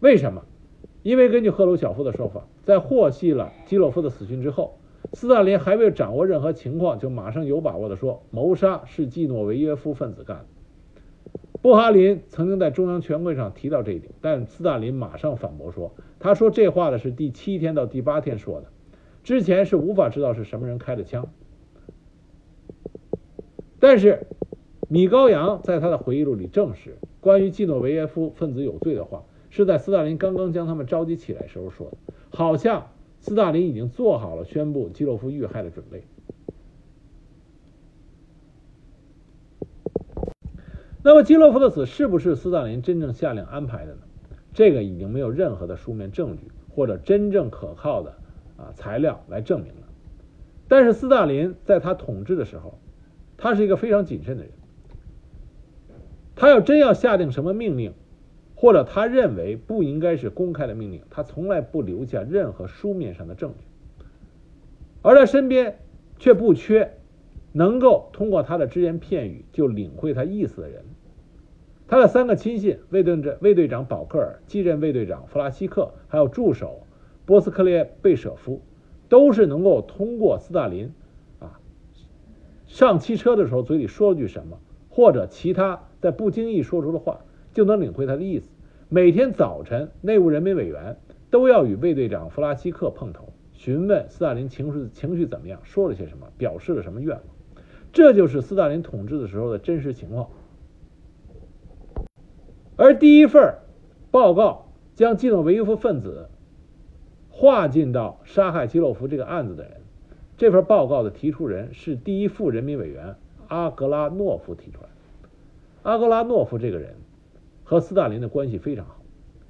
[0.00, 0.44] 为什么？
[1.04, 4.79] 因为根据赫鲁晓夫的说法，在获悉了基洛夫的死讯之后，
[5.12, 10.46] 斯大林还未掌握任何情况，就马上有把握的说谋杀是季诺维耶夫分子干的。
[11.62, 18.68] 布哈林曾经在中央全会上提到这一点，但斯大林马上反驳说，他说这话的是第七天到第八天说的，
[19.24, 21.28] 之前是无法知道是什么人开的枪。
[23.78, 24.26] 但是，
[24.88, 31.96] 米高扬在他的回忆录里证实，关于季诺维耶夫分子有罪的话，是在斯大林刚刚将他们召集起来时候说的，
[32.30, 32.88] 好像
[33.20, 36.02] 斯大林已经做好了宣布基洛夫遇害的准备。
[41.02, 44.02] 那么，基洛夫的死是不是斯大林真正下令安排的呢？
[44.52, 48.16] 这个已经没有任何的书面证据或者真正可靠的
[48.56, 49.86] 啊材料来证明了。
[50.68, 52.78] 但是，斯大林在他统治的时候。
[53.42, 54.52] 他是一个非常谨慎的人，
[56.36, 57.94] 他要真要下定什么命令，
[58.60, 64.04] 或者他认为不应该是公开的命令，他从来不留下任何书面上的证据，
[65.00, 65.78] 而他身边
[66.18, 66.98] 却不缺
[67.52, 70.84] 能够通过他的只言片语就领会他意思的人。
[71.88, 76.80] 他的三个亲信卫队长卫队长保克尔、继任卫队长弗拉西克，还有助手
[77.24, 78.60] 波斯克列贝舍夫，
[79.08, 80.92] 都是能够通过斯大林
[81.38, 81.58] 啊
[82.66, 84.58] 上汽车的时候嘴里说了句什么，
[84.90, 87.20] 或者其他在不经意说出的话，
[87.52, 88.48] 就能领会他的意思。
[88.88, 90.96] 每天早晨，内务人民委员
[91.30, 97.24] 都要与卫队长弗拉西克碰头，询问斯大林情绪情绪怎么样，说了些什么，表示了什么愿望。
[97.92, 100.28] 这就是斯大林统治的时候的真实情况。
[102.76, 103.56] 而第一份
[104.10, 106.30] 报告将基诺维耶夫分子
[107.28, 109.82] 划进到杀害基洛夫这个案子的人，
[110.36, 113.16] 这份报告的提出人是第一副人民委员
[113.48, 114.88] 阿格拉诺夫提出来。
[115.82, 116.96] 阿格拉诺夫这个人
[117.70, 119.00] 和斯大林的关系非常好，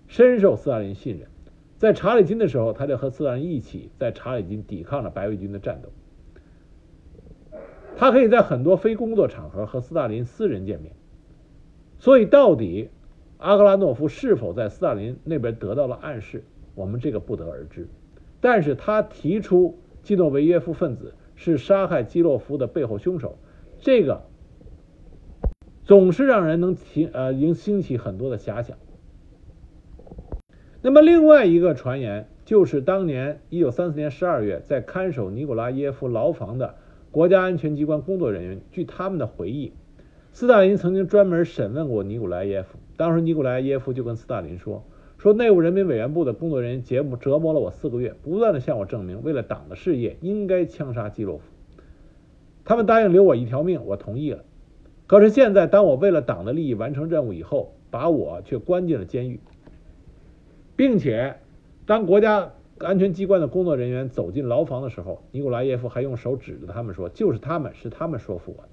[0.07, 1.27] 深受斯大林信任。
[1.79, 5.89] 在查理金的时候，他就和斯大林一起在查理金抵抗了白卫军的战斗。
[7.97, 10.93] 他可以在很多非工作场合和斯大林私人见面。
[11.99, 12.91] 所以，到底
[13.39, 17.89] 阿格拉诺夫是否在斯大林那边得到了暗示，我们这个不得而知。
[18.43, 23.39] 但是他提出基诺维耶夫分子是杀害基洛夫的背后凶手，
[23.79, 24.21] 这个
[25.90, 28.79] 总是让人能提呃，能兴起很多的遐想。
[30.83, 36.76] 那么，另外一个传言就是当年一九三四年十二月，在看守尼古拉耶夫牢房的
[37.11, 39.72] 国家安全机关工作人员，据他们的回忆，
[40.31, 42.79] 斯大林曾经专门审问过尼古拉耶夫。
[42.96, 44.85] 当时尼古拉耶夫就跟斯大林说
[45.18, 51.42] ：“说内务人民委员部的工作人员折磨折磨了我四个月，不断的向我证明，为了党的事业，应该枪杀基洛夫。
[52.64, 54.44] 他们答应留我一条命，我同意了。
[55.11, 59.40] 可是现在，当我为了党的利益完成任务以后，把我却关进了监狱。”
[60.79, 61.35] 并且，
[61.85, 68.68] 当国家安全机关的工作人员走进牢房的时候，尼古拉耶夫还用手指着他们说：“就是他们，是他们说服我的。”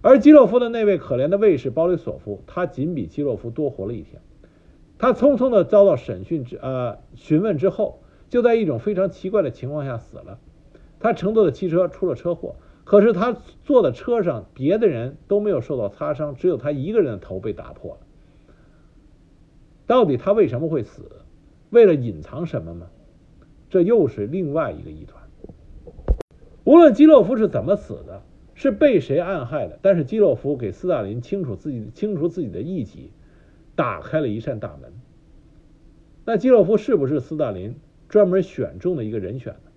[0.00, 4.22] 而基洛夫的那位可怜的卫士鲍里索夫，他仅比基洛夫多活了一天。
[4.96, 10.38] 他匆匆的遭到审讯之呃询问之后，就在一种非常奇怪的情况下死了。
[11.00, 18.00] 他乘坐的汽车出了车祸，可是他坐的车上别的人都没有受到擦伤，只有他一个人的头被打破了。
[19.86, 21.02] 到底他为什么会死？
[21.70, 22.88] 为了隐藏什么吗？
[23.70, 25.22] 这又是另外一个疑团。
[26.64, 28.22] 无论基洛夫是怎么死的，
[28.54, 33.10] 是被谁暗害的，但是基洛夫给斯大林清楚自己清除自己的异己，
[33.74, 34.92] 打开了一扇大门。
[36.24, 37.74] 那基洛夫是不是斯大林
[38.08, 39.71] 专门选中的一个人选呢？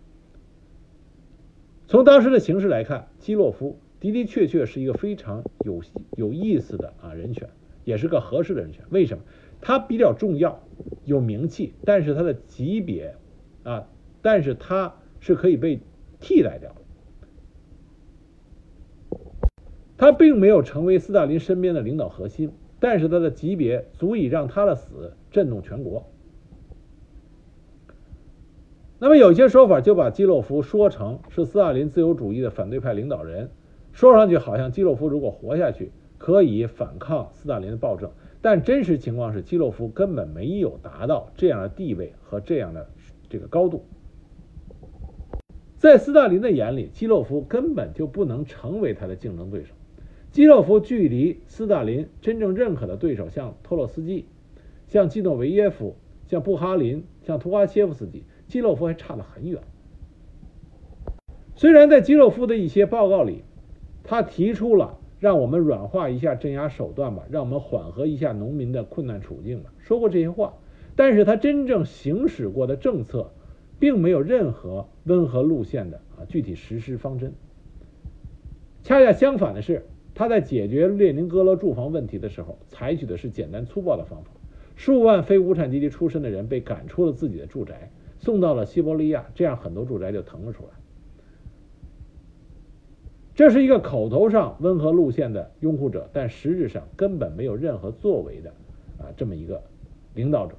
[1.87, 5.81] 从当时的形势来看，基洛夫的的确确是一个非常有
[6.17, 7.49] 有意思的啊人选，
[7.83, 8.83] 也是个合适的人选。
[8.89, 9.23] 为什么？
[9.61, 10.59] 他比较重要，
[11.05, 13.15] 有名气，但是他的级别
[13.63, 13.87] 啊，
[14.21, 15.79] 但是他是可以被
[16.19, 16.81] 替代掉的。
[19.97, 26.14] 他并没有成为斯大林身边的领导核心，但是他的级别足以让他的死震动全国。
[28.97, 33.49] 那么有些说法就把基洛夫说成是斯大林自由主义的反对派领导人，
[33.91, 38.09] 说上去好像基洛夫如果活下去，可以反抗斯大林的暴政。
[38.41, 42.87] 但真实情况是，基洛夫根本没有达到这样的地位和这样的
[43.29, 43.83] 这个高度。
[45.77, 49.73] 在斯大林的眼里，基洛夫根本就不能成为他的竞争对手。
[50.31, 54.25] 基洛夫距离斯大林真正认可的对手，像托洛斯基、
[54.87, 55.95] 像基诺维耶夫、
[56.27, 59.61] 像布哈林、像图哈切夫斯基，基洛夫还差得很远。
[61.55, 63.43] 虽然在基洛夫的一些报告里，
[64.03, 64.97] 他提出了。
[65.17, 69.73] 让我们软化一下镇压手段吧，让我们缓和一下农民的困难处境吧。
[69.79, 70.53] 说过这些话，
[70.95, 73.31] 但是他真正行使过的政策，
[73.79, 77.33] 并没有任何温和路线的啊具体实施方针。
[78.83, 84.29] 恰恰相反的是，他在解决列宁格勒住房问题的时候，采取的是简单粗暴的方法。
[84.75, 87.89] 数万非无产阶级出身的人被赶出了自己的住宅，
[88.25, 90.69] 送到了西伯利亚，这样很多住宅就腾了出来。
[93.35, 98.49] 这是一个口头上温和路线的拥护者，但实质上根本没有任何作为的
[98.97, 99.61] 啊这么一个
[100.15, 100.55] 领导者。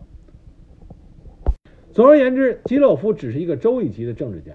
[1.93, 4.53] 总而言之，基洛夫只是一个州一级的政治家，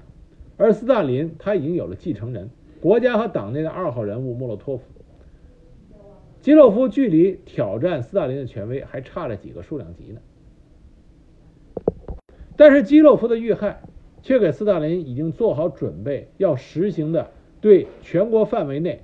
[0.55, 2.49] 而斯大林他已经有了继承人，
[2.79, 4.83] 国家和党内的二号人物莫洛托夫。
[6.39, 10.21] 基洛夫距离挑战斯大林的权威还差了几个数量级呢。
[12.57, 13.81] 但是基洛夫的遇害，
[14.21, 17.31] 却给斯大林已经做好准备要实行的。
[17.59, 19.03] 对全国范围内，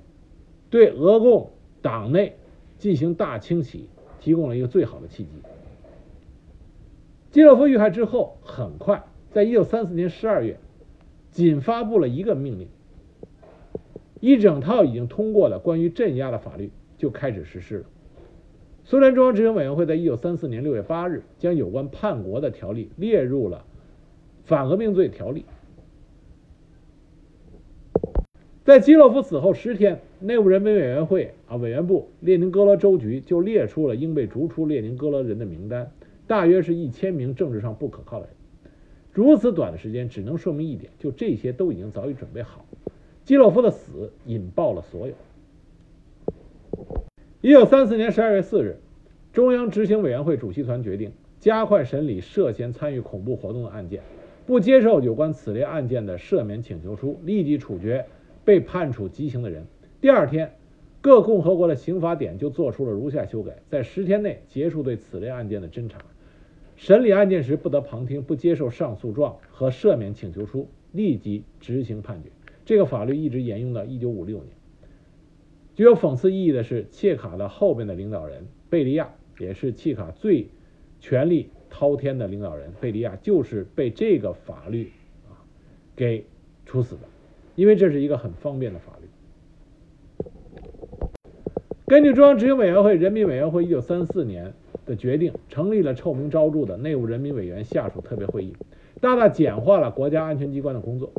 [0.68, 2.36] 对俄共党内
[2.76, 3.88] 进行大清洗，
[4.20, 5.30] 提供了一个最好的契机。
[7.30, 10.58] 基洛夫遇害之后，很快，在一九三四年十二月，
[11.30, 12.68] 仅发布了一个命令，
[14.18, 17.84] 一整套已经通过的关于镇压的法律就开始实施了。
[18.88, 23.66] 苏联中央执行委员会在一九三四年六月八日将有关叛国的条例列入了
[24.44, 25.44] 反革命罪条例。
[28.64, 35.92] 在基洛夫死后十天，内务人民委员会啊委员部列宁格勒州局就列出了应被逐出列宁格勒人的名单，
[36.26, 38.34] 大约是一千名政治上不可靠的人。
[39.12, 42.64] 如此短的时间，只能说明一点，就这些都已经早已准备好。
[43.26, 45.12] 基洛夫的死引爆了所有。
[47.40, 48.78] 一九三四年十二月四日，
[49.32, 54.02] 中央执行委员会主席团决定加快审理涉嫌参与恐怖活动的案件，
[54.44, 58.04] 不接受有关此类案件的赦免请求书，立即处决。
[58.44, 59.66] 被判处极刑的人，
[60.00, 60.52] 第二天，
[61.00, 65.98] 各共和国的刑法典就做出了如下修改：在十天内结束对此类案件的侦查，
[66.74, 72.30] 审理案件时不得旁听，不接受上诉状和赦免请求书，立即执行判决。
[72.64, 74.48] 这个法律一直沿用到一九五六年。
[75.78, 80.48] 具有讽刺意义的是，切卡的后边的领导人贝利亚，也是契卡最
[80.98, 84.90] 权力滔天的领导人，贝利亚就是被这个法律
[85.28, 85.38] 啊
[85.94, 86.24] 给
[86.66, 87.02] 处死的。
[87.54, 90.28] 因为这是一个很方便的法律。
[91.86, 94.54] 根据中央执行委员会人民委员会一九三四年
[94.84, 98.52] 的决定，成立了臭名昭著的内务人民委员下属特别会议，
[99.00, 101.12] 大大简化了国家安全机关的工作。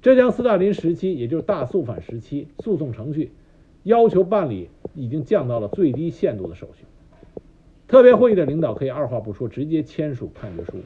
[0.00, 3.32] 这将斯大林时期，也就是大肃反时期，诉讼程序
[3.86, 6.84] 要求办理已经降到了最低限度的手续。
[7.86, 10.78] 特别会议的领导可以二话不说，直接签署判决书。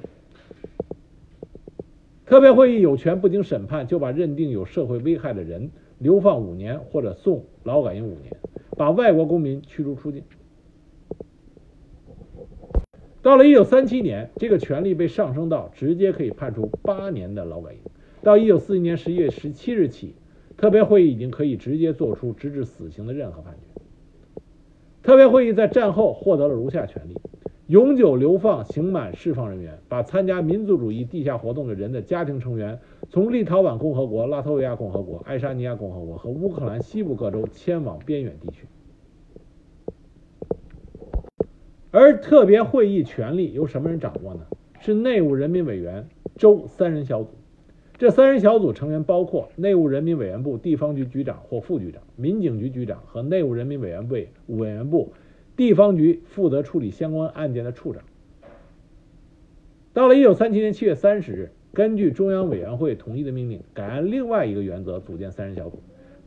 [2.27, 8.37] 特别会议有权不经审判就把认定有社会危害的人流放五年或者送劳改营五年，
[8.77, 10.23] 把外国公民驱逐出境。
[13.23, 17.79] 到了一九三七年，这个权利被上升到直接可以判处八年的劳改营。
[18.23, 20.15] 到一九四一年十一月十七日起，
[20.61, 24.43] 特别会议已经可以直接做出直至死刑的任何判决。
[25.03, 27.17] 特别会议在战后获得了如下权利。
[27.69, 38.67] 永久流放刑满释放人员，把参加民族主义地下活动的人的家庭成员从立陶宛共和国、拉脱维亚共和国、爱沙尼亚共和国和乌克兰西部各州迁往边远地区。
[41.91, 44.41] 而特别会议权力由什么人掌握呢？
[44.79, 46.07] 是内务人民委员
[46.37, 47.31] 州三人小组。
[48.01, 55.13] 这三人小组成员包括内务人民委员部地方局局长或副局长、民警局局长和内务人民委员会委员部。
[55.55, 58.03] 地方局负责处理相关案件的处长。
[59.93, 65.83] 到了一九三七年七月三十日，根据中央委员会统一的命令，改按另外一个原则组建三人小组，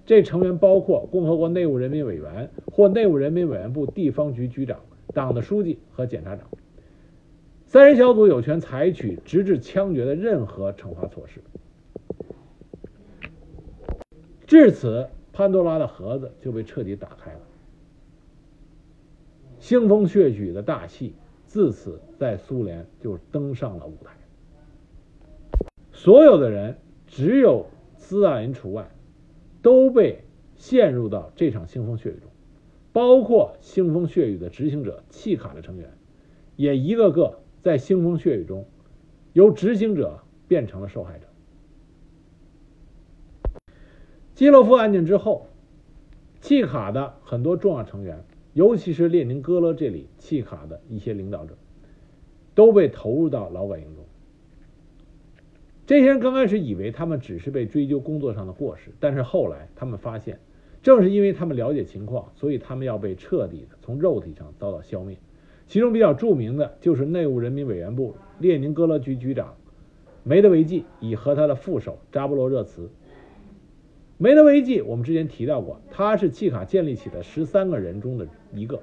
[0.06, 4.80] 这成员包括共和国内务人民委员或内务人民委员部地方局局长、
[5.12, 6.48] 党的书记和检察长。
[7.66, 11.42] 三人小组有权采取直至枪决的任何惩罚措施。
[14.54, 17.40] 至此，潘多拉的盒子就被彻底打开了。
[19.60, 21.16] 腥风血雨的大戏
[21.48, 24.16] 自此在苏联就登上了舞台。
[25.92, 26.78] 所有的人，
[27.08, 27.66] 只有
[27.98, 28.88] 斯大林除外，
[29.64, 30.24] 都被
[30.56, 32.30] 陷入到这场腥风血雨中，
[32.92, 35.90] 包括腥风血雨的执行者契卡的成员，
[36.58, 38.68] 也一个个在腥风血雨中
[39.34, 41.26] 由执行者变成了受害者。
[44.44, 45.48] 基洛夫案件之后，
[46.42, 48.26] 契卡的很多重要成员。
[48.52, 51.56] 尤其是列宁格勒这里契卡的一些领导者，
[52.54, 54.04] 都被投入到劳改营中。
[55.86, 60.38] 这些人刚开始以为他们只是被追究工作上的过失，但是后来他们发现，
[60.82, 65.18] 正是因为他们了解情况，所以他们要被彻底的从肉体上遭到消灭。
[65.68, 69.56] 其中比较著名的就是内务人民委员部列宁格勒局局长
[70.26, 72.90] 梅德韦季，以和他的副手扎波罗热茨。
[74.18, 78.82] 梅德韦季，我们之前提到过，他是契卡建立起的十三个人中的一个，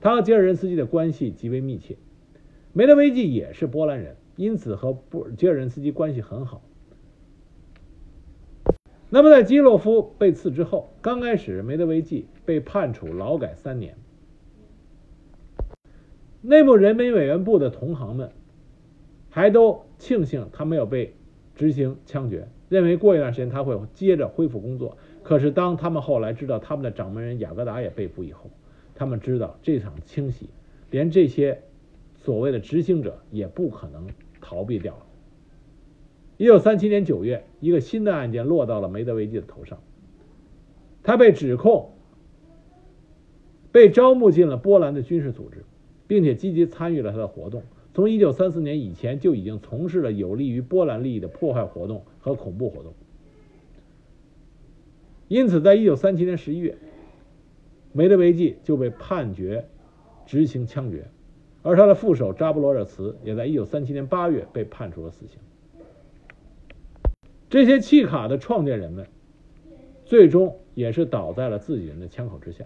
[0.00, 1.96] 他和吉尔任斯基的关系极为密切。
[2.72, 6.62] 梅德韦季也是波兰人，因此和布吉尔任斯基关系很好。
[9.08, 13.96] 那么在基洛夫被刺之后，刚开始梅德韦季被判处劳改三年，
[16.40, 18.32] 内部人民委员部的同行们
[19.30, 21.14] 还都庆幸他没有被
[21.54, 22.48] 执行枪决。
[22.68, 28.50] 认为过一段时间他会接着恢复工作，可是当他们后来知道他们的掌门人雅各达也被捕以后，
[28.94, 30.48] 他们知道这场清洗
[30.90, 31.62] 连这些
[32.14, 34.06] 所谓的执行者也不可能
[34.40, 35.06] 逃避掉了。
[36.38, 39.78] 一九三七年九月，一个新的案件落到了梅德韦季的头上，
[41.02, 41.90] 他被指控
[43.70, 45.62] 被招募进了波兰的军事组织，
[46.06, 47.62] 并且积极参与了他的活动。
[47.94, 52.94] 从一九三四年以前就已经从事了有利于波兰利益的破坏活动和恐怖活动，
[55.28, 56.78] 因此，在一九三七年十一月，
[57.92, 59.66] 梅德韦季就被判决
[60.24, 61.06] 执行枪决，
[61.62, 65.38] 而他的副手扎布罗热茨也在1937年8月被判处了死刑。
[67.50, 69.06] 这些契卡的创建人们，
[70.06, 72.64] 最终也是倒在了自己人的枪口之下。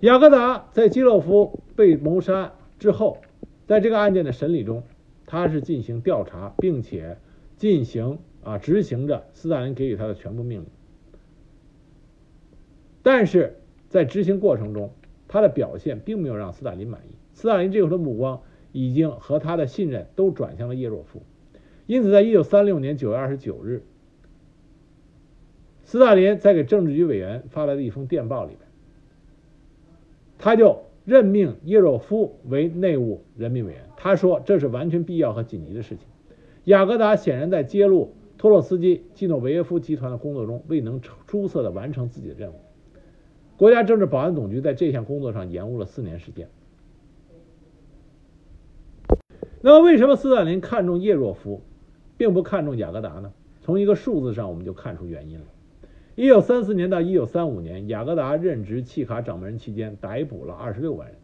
[0.00, 3.18] 雅各达在基洛夫被谋杀之后，
[3.66, 4.82] 在这个案件的审理中，
[5.26, 7.16] 他是进行调查，并且
[7.56, 10.66] 进行啊执行着斯大林给予他的全部命令。
[13.02, 13.56] 但是
[13.88, 14.92] 在执行过程中，
[15.28, 17.14] 他的表现并没有让斯大林满意。
[17.32, 18.42] 斯大林这时候的目光
[18.72, 21.22] 已经和他的信任都转向了叶若夫，
[21.86, 23.82] 因此，在一九三六年九月二十九日，
[25.84, 28.58] 斯大林在给政治局委员发来的一封电报里面。
[30.38, 33.82] 他就任命叶若夫为内务人民委员。
[33.96, 36.06] 他说这是完全必要和紧急的事情。
[36.64, 42.54] 雅各达显然在揭露托洛斯基、季诺维耶夫集团的工作中未能出色的完成自己的任务。
[43.56, 46.48] 国家政治保安总局在这项工作上延误了四年时间。
[49.60, 51.62] 那么，为什么斯大林看重叶若夫，
[52.16, 53.32] 并不看重雅各达呢？
[53.62, 55.44] 从一个数字上，我们就看出原因了。
[56.16, 61.16] 一九三四年到一九三五年，雅各达任职契卡掌门人期间，逮捕了二十六万人。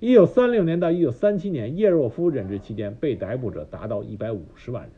[0.00, 4.92] 一九三六年到一九三七年，叶若夫任职期间，被逮捕者达到一百五十万人。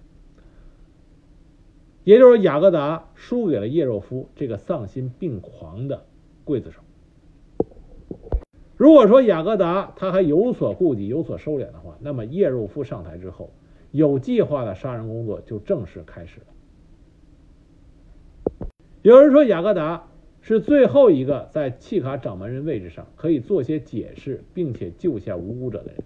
[2.03, 6.05] 也就是雅各达输给了叶若夫这个丧心病狂的
[6.45, 6.81] 刽子手。
[8.77, 13.51] 如果说雅各达他还有所顾忌、有所收敛的话，那么叶若夫上台之后，
[13.93, 16.47] 有计划的杀人工作就正式开始了。
[19.07, 20.09] 有人说，雅各达
[20.41, 26.03] 是最后一个在契卡掌门人位置上可以做些解释，并且救下无辜者的人。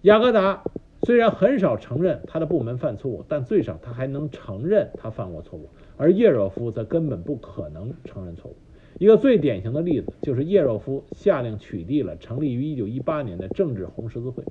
[0.00, 0.64] 雅各达
[1.04, 8.56] 虽然很少承认他的部门犯错误，但最少他还能承认他犯过错误，而叶若夫则根本不可能承认错误。
[8.98, 14.42] 一个最典型的例子就是叶若夫下令取缔了成立于1918年的政治红十字会。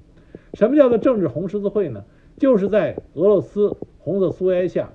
[0.54, 2.06] 什么叫做政治红十字会呢？
[2.38, 4.94] 就是在俄罗斯红色苏维埃下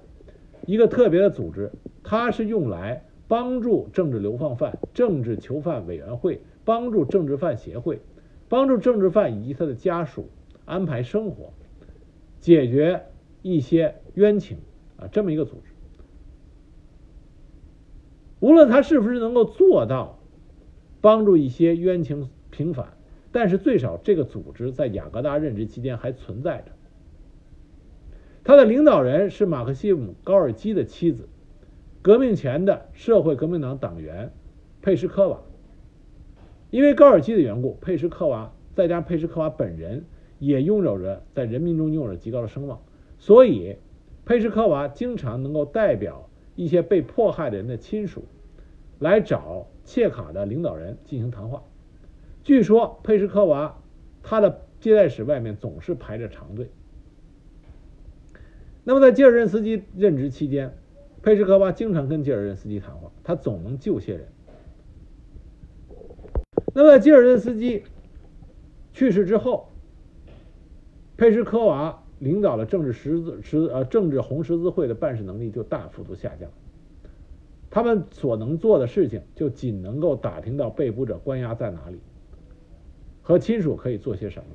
[0.66, 1.70] 一个特别的组织。
[2.02, 8.00] 它是用来帮助政治流放犯、政治囚犯委员会、帮助政治犯协会、
[8.48, 10.28] 帮助政治犯以及他的家属
[10.66, 11.52] 安排生活、
[12.40, 13.06] 解决
[13.40, 14.58] 一些冤情
[14.98, 15.72] 啊，这么一个组织。
[18.40, 20.18] 无论他是不是能够做到
[21.00, 22.98] 帮助一些冤情平反，
[23.32, 26.72] 但是最少这个组织在雅各达任职期间还存在着。
[28.44, 31.28] 他的领导人是马克西姆·高尔基的妻子。
[32.02, 34.30] 革命前的社会革命党党员
[34.82, 35.40] 佩什科娃，
[36.70, 40.04] 因为高尔基的缘故，佩什科娃再加上佩什科娃本人
[40.38, 42.82] 也拥有着在人民中拥有着极高的声望，
[43.18, 43.76] 所以
[44.26, 48.26] 佩什科娃经常能够代表一些被迫害的人的亲属
[48.98, 51.62] 来找切卡的领导人进行谈话。
[52.42, 53.78] 据说佩什科娃
[54.22, 56.68] 他的接待室外面总是排着长队。
[58.84, 60.76] 那么在吉尔任斯基任职期间。
[61.22, 64.28] 佩什科娃经常跟吉尔任斯基谈话，他总能救些人。
[66.74, 67.82] 那么在，吉尔任斯基
[68.92, 69.70] 去世之后，
[71.16, 76.50] 佩什科娃领导的政治十字十呃政治红十字会的办事能力就大幅度下降。
[77.70, 82.00] 他们所能做的事情，就仅能够打听到被捕者关押在哪里，
[83.22, 84.46] 和亲属可以做些什么。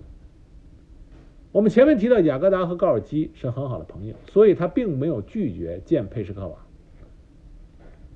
[1.52, 6.58] 我们前面提到，雅各达和高尔基是很好的朋友，所以他并没有拒绝见佩什科娃。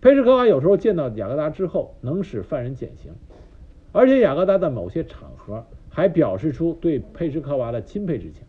[0.01, 3.13] 佩什科娃有时候见到雅各达之后，能使犯人减刑，
[3.91, 8.43] 而且雅各达在某些场合还表示出对佩什科娃的钦佩之情，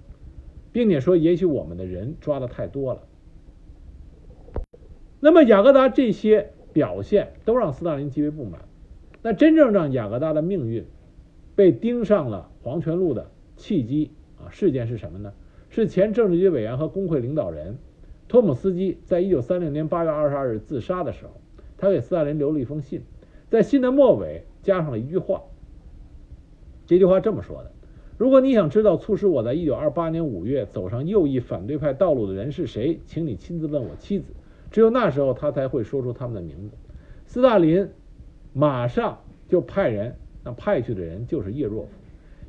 [0.70, 3.00] 并且说：“也许我们的人抓的太多了。”
[5.18, 8.60] 那么雅各达这些表现都让斯大林极为不满。
[9.22, 10.84] 那真正让雅各达的命运
[11.54, 14.10] 被盯上了黄泉路的契机。
[14.50, 15.32] 事件是什么呢？
[15.70, 17.78] 是前政治局委员和工会领导人
[18.28, 21.32] 托姆斯基在一九三六年八月二十二日自杀的时候，
[21.76, 23.02] 他给斯大林留了一封信，
[23.50, 25.42] 在信的末尾加上了一句话。
[26.86, 27.72] 这句话这么说的
[28.16, 34.32] ：“如果你想知道促使我在一九二八年五月走上右翼反对派道路的人是谁，请你亲自问我妻子。
[34.70, 36.76] 只有那时候，他才会说出他们的名字。”
[37.26, 37.88] 斯大林
[38.52, 39.18] 马上
[39.48, 41.88] 就派人，那派去的人就是叶若夫。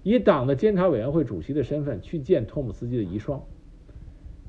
[0.05, 3.41] 以党的监察委员会主席的身份去见托姆斯基的遗孀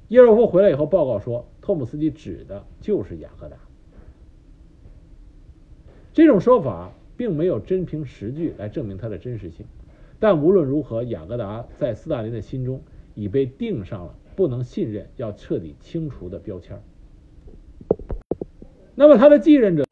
[0.08, 3.56] 叶若夫回来以后报告说，托姆斯基指的就是雅各达。
[6.12, 9.64] 这种说法并没有真凭实据来证明它的真实性，
[10.20, 12.82] 但无论如何，雅各达在斯大林的心中
[13.14, 16.78] 已被钉上了不能信任、要彻底清除的标签。
[18.94, 19.86] 那么他的继任者。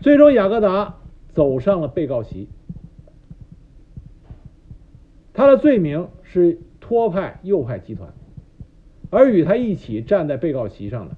[0.00, 0.96] 最终，雅各达
[1.34, 2.48] 走上了被告席。
[5.32, 8.12] 他的罪名是托派右派集团，
[9.10, 11.16] 而与他一起站在被告席上的，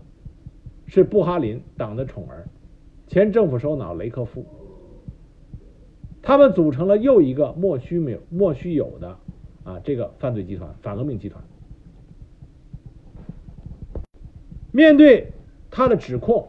[0.87, 2.47] 是布哈林党的宠儿，
[3.07, 4.45] 前政府首脑雷科夫。
[6.21, 9.19] 他们组成了又一个莫须有、莫须有的
[9.65, 11.43] 啊这个犯罪集团——反革命集团。
[14.71, 15.33] 面对
[15.71, 16.47] 他的指控，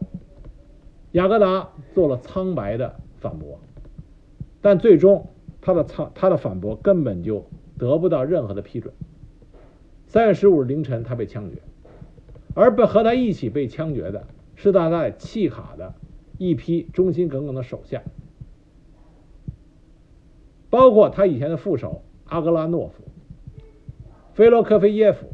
[1.14, 3.58] 雅各达做了苍白的反驳，
[4.60, 7.44] 但最终他的苍他的反驳根本就。
[7.76, 8.94] 得不到任何的批准。
[10.06, 11.60] 三月十五日凌晨，他被枪决，
[12.54, 15.92] 而被和他一起被枪决的是他在契卡的
[16.38, 18.00] 一批忠心耿耿的手下，
[20.70, 23.02] 包括他以前的副手阿格拉诺夫、
[24.34, 25.26] 菲罗科菲耶夫、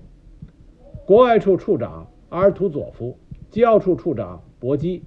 [1.05, 3.19] 国外处处长阿尔图佐夫、
[3.51, 5.03] 机要处处长博基、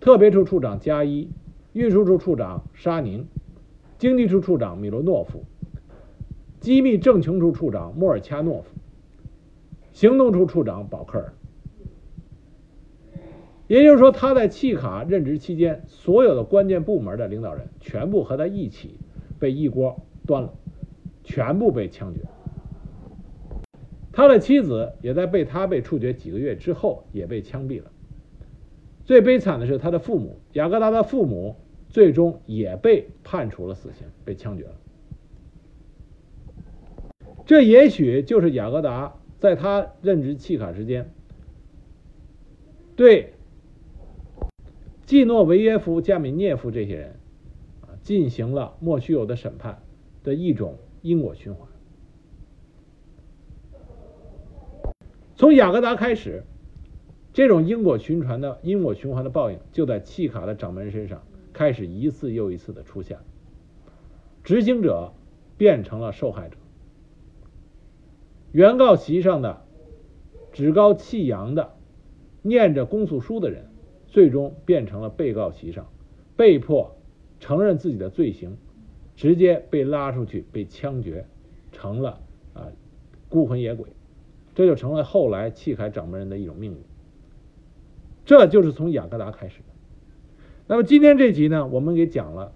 [0.00, 1.30] 特别处处长加伊、
[1.74, 3.28] 运输处处长沙宁、
[3.98, 5.44] 经济处处长米罗诺夫。
[6.58, 8.68] 机密政情处处长莫尔恰诺夫，
[9.92, 11.32] 行动处处长保克尔。
[13.66, 18.98] 也就是说，他在契卡任职期间，所有的关键部门的领导人全部和他一起
[19.38, 20.52] 被一锅端了，
[21.24, 22.20] 全部被枪决。
[24.12, 27.90] 他的妻子也在被他被处决几个月之后也被枪毙了。
[29.04, 31.56] 最悲惨的是，他的父母雅各达的父母
[31.88, 34.74] 最终也被判处了死刑，被枪决了。
[37.44, 41.10] 这也许就是雅各达在他任职契卡之间，
[42.94, 43.32] 对
[45.04, 47.16] 季诺维耶夫、加米涅夫这些人
[47.80, 49.82] 啊进行了莫须有的审判
[50.22, 51.66] 的一种因果循环。
[55.34, 56.44] 从雅各达开始，
[57.32, 61.22] 这种因果循环的因果循环的报应就在契卡的掌门人身上
[61.52, 63.18] 开始一次又一次的出现，
[64.42, 65.12] 执行者
[65.56, 66.56] 变成了受害者。
[68.52, 69.62] 原告席上的
[70.52, 71.74] 趾高气扬的
[72.42, 73.66] 念着公诉书的人，
[74.08, 75.86] 最终变成了被告席上
[76.36, 76.96] 被迫
[77.38, 78.56] 承认自己的罪行，
[79.14, 81.26] 直接被拉出去被枪决，
[81.70, 82.20] 成了
[82.54, 82.66] 啊
[83.28, 83.88] 孤魂野鬼，
[84.56, 86.78] 这就成了后来契凯掌门人的一种命运。
[88.24, 89.64] 这就是从雅各达开始的。
[90.66, 92.52] 那么今天这集呢，我们给讲了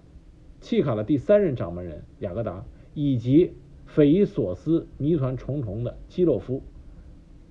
[0.61, 3.53] 契卡的第三任掌门人雅各达以及。
[3.87, 6.63] 匪夷所思、谜团重重的基洛夫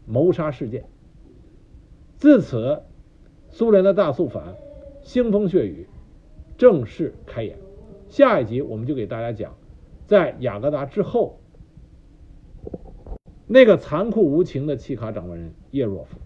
[0.04, 0.84] 谋杀事件，
[2.16, 2.82] 自此，
[3.50, 4.56] 苏联的大肃反
[5.04, 5.86] 腥风血雨
[6.58, 7.56] 正式开演。
[8.08, 9.56] 下一集我们就给大家讲，
[10.06, 11.38] 在雅各达之后，
[13.46, 16.18] 那个残酷无情的契卡掌门人叶若夫。